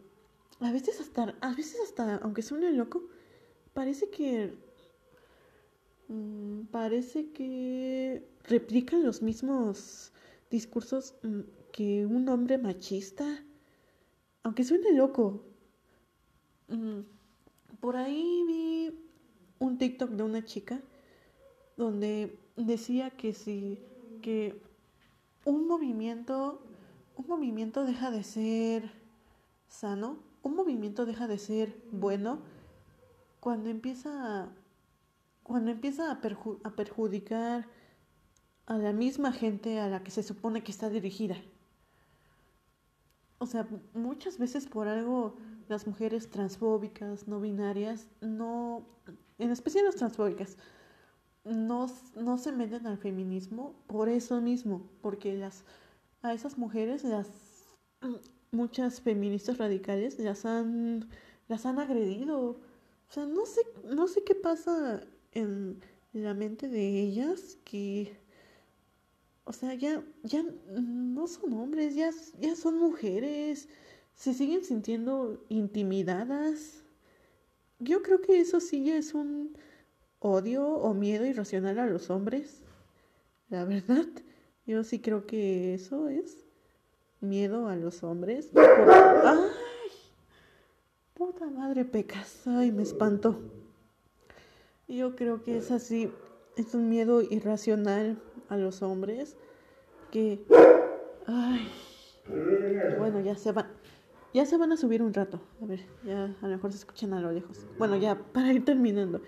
a 0.62 0.72
veces 0.72 1.01
hasta, 1.01 1.35
a 1.40 1.55
veces 1.55 1.81
hasta, 1.83 2.16
aunque 2.16 2.42
suene 2.42 2.72
loco, 2.72 3.09
parece 3.75 4.11
que 4.11 4.55
mm, 6.09 6.62
parece 6.70 7.31
que 7.33 8.29
replican 8.44 9.03
los 9.03 9.22
mismos 9.22 10.12
discursos 10.51 11.14
mm, 11.22 11.40
que 11.72 12.07
un 12.07 12.29
hombre 12.29 12.59
machista, 12.59 13.44
aunque 14.42 14.64
suene 14.64 14.92
loco. 14.92 15.44
Mm, 16.68 17.01
por 17.81 17.96
ahí 17.96 18.44
vi 18.46 18.98
un 19.59 19.79
TikTok 19.79 20.11
de 20.11 20.22
una 20.22 20.44
chica 20.44 20.81
donde 21.77 22.38
decía 22.57 23.11
que 23.11 23.33
si 23.33 23.79
que 24.22 24.61
un 25.44 25.66
movimiento 25.66 26.62
un 27.16 27.27
movimiento 27.27 27.85
deja 27.85 28.11
de 28.11 28.22
ser 28.22 28.90
sano, 29.68 30.18
un 30.42 30.57
movimiento 30.57 31.07
deja 31.07 31.28
de 31.28 31.38
ser 31.38 31.83
bueno 31.90 32.40
cuando 33.40 33.70
empieza 33.70 34.42
a, 34.42 34.52
cuando 35.42 35.70
empieza 35.70 36.11
a, 36.12 36.20
perjudicar 36.20 37.66
a 38.66 38.78
la 38.78 38.92
misma 38.92 39.33
gente 39.33 39.81
a 39.81 39.88
la 39.88 40.02
que 40.02 40.11
se 40.11 40.22
supone 40.22 40.62
que 40.62 40.70
está 40.70 40.88
dirigida. 40.88 41.37
O 43.38 43.46
sea, 43.46 43.66
muchas 43.92 44.38
veces 44.38 44.66
por 44.66 44.87
algo 44.87 45.37
las 45.68 45.87
mujeres 45.87 46.31
transfóbicas, 46.31 47.26
no 47.26 47.40
binarias, 47.40 48.09
no, 48.20 48.87
en 49.38 49.50
especial 49.50 49.85
las 49.85 49.96
transfóbicas, 49.96 50.57
no, 51.44 51.87
no 52.14 52.38
se 52.38 52.52
meten 52.52 52.87
al 52.87 52.98
feminismo 52.98 53.74
por 53.88 54.09
eso 54.09 54.40
mismo, 54.40 54.88
porque 55.00 55.37
las, 55.37 55.64
a 56.22 56.33
esas 56.33 56.57
mujeres, 56.57 57.02
las 57.02 57.28
muchas 58.52 59.00
feministas 59.00 59.58
radicales 59.58 60.18
las 60.18 60.44
han, 60.44 61.08
las 61.48 61.66
han 61.66 61.78
agredido. 61.78 62.60
O 63.08 63.12
sea, 63.12 63.26
no 63.26 63.46
sé, 63.46 63.62
no 63.84 64.06
sé 64.06 64.22
qué 64.24 64.34
pasa 64.34 65.00
en 65.32 65.80
la 66.12 66.34
mente 66.34 66.68
de 66.68 67.00
ellas 67.00 67.58
que, 67.64 68.14
o 69.44 69.52
sea, 69.52 69.74
ya, 69.74 70.04
ya 70.22 70.44
no 70.70 71.26
son 71.26 71.54
hombres, 71.54 71.94
ya, 71.94 72.10
ya 72.40 72.54
son 72.54 72.78
mujeres, 72.78 73.68
se 74.14 74.34
siguen 74.34 74.64
sintiendo 74.64 75.44
intimidadas. 75.48 76.84
Yo 77.78 78.02
creo 78.02 78.20
que 78.20 78.40
eso 78.40 78.60
sí 78.60 78.84
ya 78.84 78.96
es 78.96 79.14
un 79.14 79.56
odio 80.20 80.66
o 80.66 80.94
miedo 80.94 81.26
irracional 81.26 81.78
a 81.78 81.86
los 81.86 82.10
hombres. 82.10 82.62
La 83.48 83.64
verdad, 83.64 84.06
yo 84.66 84.84
sí 84.84 85.00
creo 85.00 85.26
que 85.26 85.74
eso 85.74 86.08
es 86.08 86.41
miedo 87.22 87.68
a 87.68 87.76
los 87.76 88.02
hombres. 88.02 88.50
¡Ay! 88.54 89.38
Puta 91.14 91.46
madre 91.46 91.85
pecas. 91.85 92.46
Ay, 92.46 92.72
me 92.72 92.82
espanto. 92.82 93.40
Yo 94.88 95.16
creo 95.16 95.42
que 95.42 95.56
es 95.56 95.70
así. 95.70 96.11
Es 96.56 96.74
un 96.74 96.88
miedo 96.88 97.22
irracional 97.22 98.20
a 98.48 98.56
los 98.56 98.82
hombres. 98.82 99.37
Que. 100.11 100.44
Ay. 101.26 101.68
Bueno, 102.98 103.20
ya 103.20 103.37
se 103.37 103.52
van. 103.52 103.66
Ya 104.35 104.46
se 104.46 104.56
van 104.56 104.72
a 104.72 104.76
subir 104.76 105.02
un 105.02 105.12
rato. 105.12 105.40
A 105.62 105.66
ver, 105.66 105.80
ya 106.04 106.24
a 106.24 106.48
lo 106.48 106.48
mejor 106.48 106.72
se 106.72 106.78
escuchan 106.78 107.12
a 107.12 107.20
lo 107.20 107.32
lejos. 107.32 107.66
Bueno, 107.78 107.96
ya, 107.96 108.18
para 108.32 108.52
ir 108.52 108.64
terminando 108.64 109.20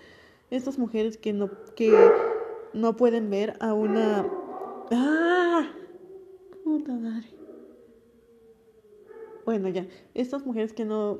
estas 0.49 0.79
mujeres 0.79 1.17
que 1.17 1.33
no, 1.33 1.49
que 1.75 1.93
no 2.73 2.95
pueden 2.95 3.29
ver 3.29 3.55
a 3.59 3.73
una... 3.73 4.25
¡Ah! 4.91 5.71
Puta 6.63 6.93
madre. 6.93 7.34
Bueno, 9.45 9.69
ya. 9.69 9.87
Estas 10.13 10.45
mujeres 10.45 10.73
que 10.73 10.85
no... 10.85 11.19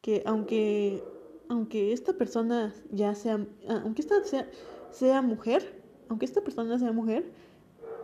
Que 0.00 0.22
aunque... 0.26 1.02
Aunque 1.48 1.92
esta 1.92 2.14
persona 2.14 2.72
ya 2.90 3.14
sea... 3.14 3.44
Aunque 3.68 4.02
esta 4.02 4.22
sea, 4.24 4.48
sea 4.90 5.22
mujer. 5.22 5.82
Aunque 6.08 6.26
esta 6.26 6.42
persona 6.42 6.78
sea 6.78 6.92
mujer. 6.92 7.32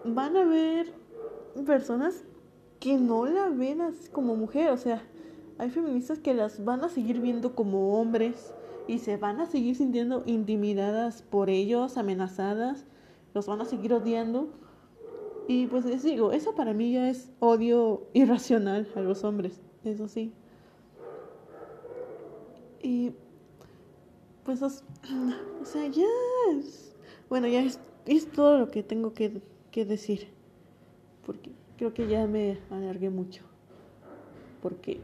Van 0.04 0.36
a 0.36 0.44
ver 0.44 0.92
personas 1.66 2.24
que 2.78 2.96
no 2.96 3.26
la 3.26 3.48
ven 3.48 3.80
así 3.82 4.08
como 4.10 4.36
mujer. 4.36 4.70
O 4.70 4.76
sea, 4.76 5.02
hay 5.58 5.70
feministas 5.70 6.18
que 6.18 6.34
las 6.34 6.64
van 6.64 6.82
a 6.82 6.88
seguir 6.88 7.20
viendo 7.20 7.54
como 7.54 8.00
hombres 8.00 8.54
y 8.88 8.98
se 8.98 9.16
van 9.16 9.40
a 9.40 9.46
seguir 9.46 9.76
sintiendo 9.76 10.22
intimidadas 10.26 11.22
por 11.22 11.50
ellos, 11.50 11.96
amenazadas, 11.96 12.86
los 13.34 13.46
van 13.46 13.60
a 13.60 13.64
seguir 13.64 13.92
odiando. 13.92 14.48
Y 15.50 15.66
pues 15.66 15.84
les 15.84 16.04
digo, 16.04 16.30
eso 16.30 16.54
para 16.54 16.72
mí 16.72 16.92
ya 16.92 17.10
es 17.10 17.28
odio 17.40 18.06
irracional 18.12 18.86
a 18.94 19.00
los 19.00 19.24
hombres, 19.24 19.60
eso 19.82 20.06
sí. 20.06 20.32
Y 22.80 23.10
pues, 24.44 24.62
o 24.62 24.70
sea, 24.70 25.88
ya 25.88 26.06
es, 26.52 26.94
bueno, 27.28 27.48
ya 27.48 27.64
es, 27.64 27.80
es, 28.06 28.30
todo 28.30 28.58
lo 28.58 28.70
que 28.70 28.84
tengo 28.84 29.12
que, 29.12 29.42
que 29.72 29.84
decir, 29.84 30.28
porque 31.26 31.50
creo 31.76 31.94
que 31.94 32.06
ya 32.06 32.28
me 32.28 32.60
alargué 32.70 33.10
mucho, 33.10 33.42
porque... 34.62 35.00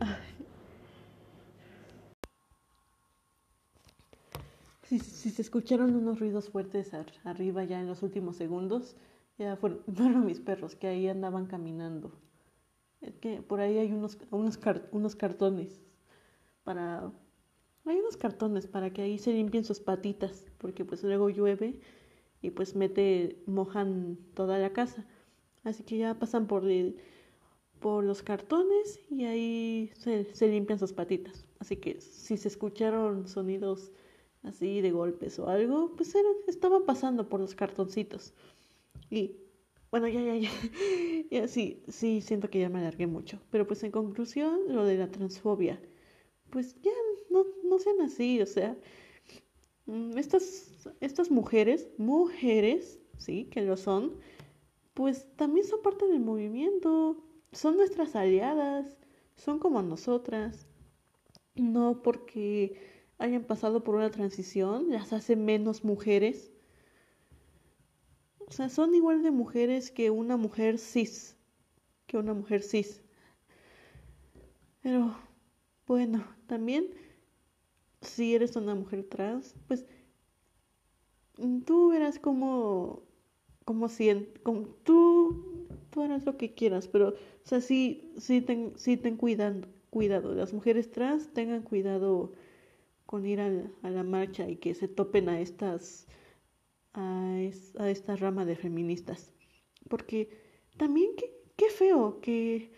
si, 4.85 5.01
si 5.01 5.31
se 5.31 5.43
escucharon 5.43 5.97
unos 5.97 6.21
ruidos 6.21 6.51
fuertes 6.51 6.93
arriba 7.25 7.65
ya 7.65 7.81
en 7.81 7.89
los 7.89 8.05
últimos 8.05 8.37
segundos, 8.37 8.95
ya 9.39 9.57
fueron, 9.57 9.83
fueron 9.95 10.27
mis 10.27 10.41
perros 10.41 10.77
que 10.77 10.87
ahí 10.87 11.09
andaban 11.09 11.47
caminando. 11.47 12.13
Es 13.01 13.17
que 13.17 13.43
por 13.43 13.61
ahí 13.61 13.79
hay 13.79 13.93
unos, 13.93 14.19
unos, 14.31 14.59
unos 14.93 15.17
cartones 15.17 15.81
para... 16.65 17.13
Hay 17.85 17.99
unos 18.01 18.17
cartones 18.17 18.67
para 18.67 18.93
que 18.93 19.03
ahí 19.03 19.17
se 19.17 19.33
limpien 19.33 19.65
sus 19.65 19.79
patitas, 19.79 20.51
porque 20.59 20.85
pues 20.85 21.05
luego 21.05 21.31
llueve 21.31 21.79
y 22.43 22.51
pues 22.51 22.75
mete, 22.75 23.41
mojan 23.47 24.19
toda 24.35 24.59
la 24.59 24.73
casa. 24.73 25.07
Así 25.63 25.85
que 25.85 25.99
ya 25.99 26.19
pasan 26.19 26.49
por, 26.49 26.65
por 27.79 28.03
los 28.03 28.23
cartones 28.25 29.01
y 29.09 29.25
ahí 29.25 29.93
se, 29.95 30.35
se 30.35 30.49
limpian 30.49 30.81
sus 30.81 30.93
patitas. 30.93 31.47
Así 31.61 31.77
que 31.77 32.01
si 32.01 32.37
se 32.37 32.49
escucharon 32.49 33.29
sonidos 33.29 33.93
así 34.43 34.81
de 34.81 34.91
golpes 34.91 35.39
o 35.39 35.49
algo, 35.49 35.93
pues 35.97 36.15
estaban 36.47 36.85
pasando 36.87 37.29
por 37.29 37.41
los 37.41 37.55
cartoncitos. 37.55 38.35
Y 39.11 39.37
bueno, 39.91 40.09
ya, 40.09 40.21
ya, 40.21 40.37
ya, 40.37 40.51
ya, 41.31 41.49
sí, 41.49 41.83
sí, 41.89 42.21
siento 42.21 42.51
que 42.51 42.61
ya 42.61 42.69
me 42.69 42.81
alargué 42.81 43.07
mucho. 43.07 43.41
Pero 43.51 43.67
pues 43.67 43.83
en 43.85 43.91
conclusión, 43.93 44.61
lo 44.69 44.85
de 44.85 44.97
la 44.99 45.11
transfobia, 45.11 45.81
pues 46.51 46.81
ya 46.83 46.93
no, 47.31 47.45
no 47.65 47.79
sean 47.79 48.01
así, 48.01 48.41
o 48.41 48.47
sea, 48.47 48.77
mm, 49.87 50.19
estas, 50.19 50.89
estas 51.01 51.31
mujeres, 51.31 51.89
mujeres, 51.99 52.99
sí, 53.19 53.45
que 53.51 53.63
lo 53.63 53.77
son, 53.77 54.15
pues 54.95 55.29
también 55.37 55.67
son 55.67 55.83
parte 55.83 56.07
del 56.07 56.21
movimiento, 56.21 57.25
son 57.53 57.77
nuestras 57.77 58.17
aliadas, 58.17 58.97
son 59.37 59.59
como 59.59 59.83
nosotras. 59.83 60.67
No 61.55 62.03
porque 62.03 62.77
hayan 63.19 63.45
pasado 63.45 63.83
por 63.85 63.95
una 63.95 64.11
transición 64.11 64.91
las 64.91 65.13
hace 65.13 65.37
menos 65.37 65.85
mujeres 65.85 66.53
o 68.49 68.53
sea, 68.53 68.69
son 68.69 68.95
igual 68.95 69.23
de 69.23 69.31
mujeres 69.31 69.91
que 69.91 70.11
una 70.11 70.37
mujer 70.37 70.79
cis, 70.79 71.37
que 72.07 72.17
una 72.17 72.33
mujer 72.33 72.63
cis. 72.63 73.03
Pero, 74.83 75.17
bueno, 75.87 76.25
también, 76.47 76.91
si 78.01 78.35
eres 78.35 78.55
una 78.55 78.75
mujer 78.75 79.05
trans, 79.05 79.55
pues 79.67 79.85
tú 81.65 81.89
verás 81.91 82.19
como, 82.19 83.03
como 83.65 83.89
si, 83.89 84.11
como, 84.45 84.69
tú, 84.85 85.67
tú 85.91 86.03
harás 86.03 86.25
lo 86.25 86.37
que 86.37 86.55
quieras, 86.55 86.87
pero, 86.87 87.09
o 87.11 87.15
sea, 87.43 87.61
sí, 87.61 88.13
sí 88.17 88.41
ten, 88.41 88.73
sí 88.77 88.97
ten 88.97 89.17
cuidado. 89.17 90.35
Las 90.35 90.53
mujeres 90.53 90.91
trans 90.93 91.33
tengan 91.33 91.63
cuidado 91.63 92.33
con 93.07 93.27
ir 93.27 93.41
a, 93.41 93.51
a 93.83 93.91
la 93.91 94.03
marcha 94.05 94.49
y 94.49 94.57
que 94.57 94.75
se 94.75 94.89
topen 94.89 95.29
a 95.29 95.41
estas 95.41 96.07
a, 96.97 97.89
esta 97.89 98.17
rama 98.17 98.45
de 98.45 98.57
feministas. 98.57 99.33
Porque 99.89 100.31
también 100.77 101.11
qué, 101.17 101.33
qué 101.57 101.71
feo 101.71 102.21
que, 102.21 102.73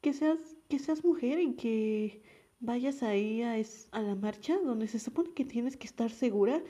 que, 0.00 0.12
seas, 0.12 0.38
que 0.68 0.78
seas 0.78 1.04
mujer 1.04 1.40
y 1.40 1.54
que 1.54 2.22
vayas 2.60 3.02
ahí 3.02 3.42
a, 3.42 3.54
a 3.92 4.02
la 4.02 4.14
marcha 4.14 4.58
donde 4.58 4.88
se 4.88 4.98
supone 4.98 5.32
que 5.32 5.44
tienes 5.44 5.76
que 5.76 5.86
estar 5.86 6.10
segura, 6.10 6.62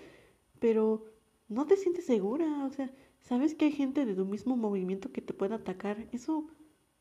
pero 0.61 1.07
no 1.49 1.67
te 1.67 1.77
sientes 1.77 2.07
segura. 2.07 2.65
O 2.65 2.71
sea, 2.71 2.93
sabes 3.21 3.55
que 3.55 3.67
hay 3.67 3.73
gente 3.73 4.07
de 4.07 4.15
tu 4.15 4.25
mismo 4.25 4.57
movimiento 4.57 5.13
que 5.13 5.23
te 5.23 5.35
puede 5.35 5.55
atacar. 5.55 6.09
Eso 6.13 6.47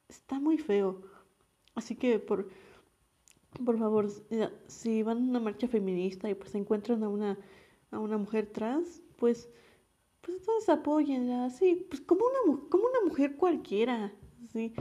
está 0.07 0.39
muy 0.39 0.57
feo. 0.57 1.01
Así 1.75 1.95
que 1.95 2.19
por, 2.19 2.49
por 3.65 3.77
favor, 3.77 4.09
si 4.67 5.03
van 5.03 5.17
a 5.17 5.21
una 5.21 5.39
marcha 5.39 5.67
feminista 5.67 6.29
y 6.29 6.35
pues 6.35 6.55
encuentran 6.55 7.03
a 7.03 7.09
una, 7.09 7.37
a 7.91 7.99
una 7.99 8.17
mujer 8.17 8.47
trans, 8.47 9.01
pues, 9.19 9.49
pues 10.21 10.37
entonces 10.39 10.69
apóyenla, 10.69 11.49
sí, 11.49 11.85
pues 11.89 12.01
como 12.01 12.21
una, 12.25 12.69
como 12.69 12.85
una 12.85 13.01
mujer 13.05 13.35
cualquiera, 13.35 14.13
sí. 14.51 14.73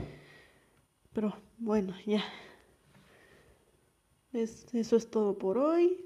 Pero 1.13 1.35
bueno, 1.57 1.93
ya. 2.05 2.23
eso 4.33 4.95
es 4.95 5.11
todo 5.11 5.37
por 5.37 5.57
hoy. 5.57 6.05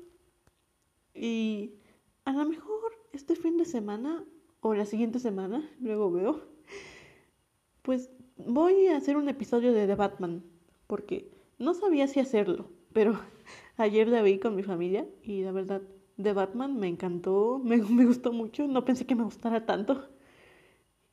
Y 1.13 1.75
a 2.25 2.33
lo 2.33 2.45
mejor 2.45 2.93
este 3.11 3.35
fin 3.35 3.57
de 3.57 3.65
semana 3.65 4.25
o 4.61 4.73
la 4.73 4.85
siguiente 4.85 5.19
semana, 5.19 5.69
luego 5.79 6.11
veo, 6.11 6.41
pues 7.81 8.09
voy 8.37 8.87
a 8.87 8.97
hacer 8.97 9.17
un 9.17 9.29
episodio 9.29 9.73
de 9.73 9.85
The 9.85 9.95
Batman, 9.95 10.43
porque 10.87 11.29
no 11.59 11.73
sabía 11.73 12.07
si 12.07 12.19
hacerlo, 12.19 12.69
pero 12.93 13.19
ayer 13.77 14.07
la 14.07 14.21
vi 14.21 14.39
con 14.39 14.55
mi 14.55 14.63
familia 14.63 15.05
y 15.21 15.43
la 15.43 15.51
verdad 15.51 15.81
de 16.17 16.33
Batman 16.33 16.77
me 16.77 16.87
encantó, 16.87 17.59
me, 17.63 17.77
me, 17.77 18.05
gustó 18.05 18.31
mucho, 18.33 18.67
no 18.67 18.85
pensé 18.85 19.05
que 19.05 19.15
me 19.15 19.23
gustara 19.23 19.65
tanto. 19.65 20.09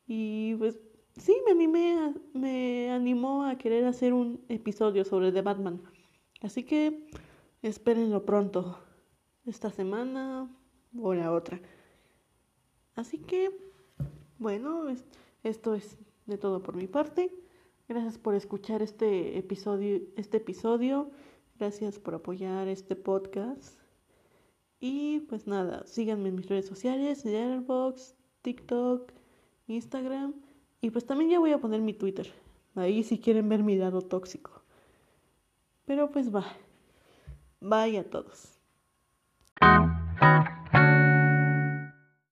Y 0.06 0.54
pues 0.56 0.78
sí, 1.16 1.36
me 1.46 1.52
animé, 1.52 2.14
me 2.34 2.90
animó 2.90 3.44
a 3.44 3.56
querer 3.56 3.84
hacer 3.84 4.12
un 4.12 4.44
episodio 4.48 5.04
sobre 5.04 5.32
The 5.32 5.42
Batman. 5.42 5.82
Así 6.42 6.64
que 6.64 7.06
espérenlo 7.62 8.24
pronto, 8.24 8.78
esta 9.46 9.70
semana 9.70 10.50
o 10.98 11.14
la 11.14 11.32
otra. 11.32 11.60
Así 12.94 13.18
que, 13.18 13.50
bueno, 14.38 14.86
esto 15.42 15.74
es 15.74 15.98
de 16.26 16.38
todo 16.38 16.62
por 16.62 16.76
mi 16.76 16.86
parte. 16.86 17.32
Gracias 17.88 18.18
por 18.18 18.34
escuchar 18.34 18.82
este 18.82 19.38
episodio, 19.38 20.00
este 20.16 20.36
episodio. 20.36 21.10
Gracias 21.58 21.98
por 21.98 22.14
apoyar 22.14 22.68
este 22.68 22.96
podcast. 22.96 23.79
Y 24.80 25.20
pues 25.20 25.46
nada, 25.46 25.86
síganme 25.86 26.30
en 26.30 26.36
mis 26.36 26.48
redes 26.48 26.66
sociales, 26.66 27.24
Letterboxd, 27.24 28.16
TikTok, 28.42 29.12
Instagram. 29.66 30.34
Y 30.80 30.90
pues 30.90 31.04
también 31.06 31.30
ya 31.30 31.38
voy 31.38 31.52
a 31.52 31.58
poner 31.58 31.82
mi 31.82 31.92
Twitter. 31.92 32.32
Ahí 32.74 33.02
si 33.02 33.18
quieren 33.18 33.48
ver 33.48 33.62
mi 33.62 33.76
lado 33.76 34.00
tóxico. 34.00 34.62
Pero 35.84 36.10
pues 36.10 36.34
va. 36.34 36.46
Bye 37.60 37.98
a 37.98 38.04
todos. 38.04 38.58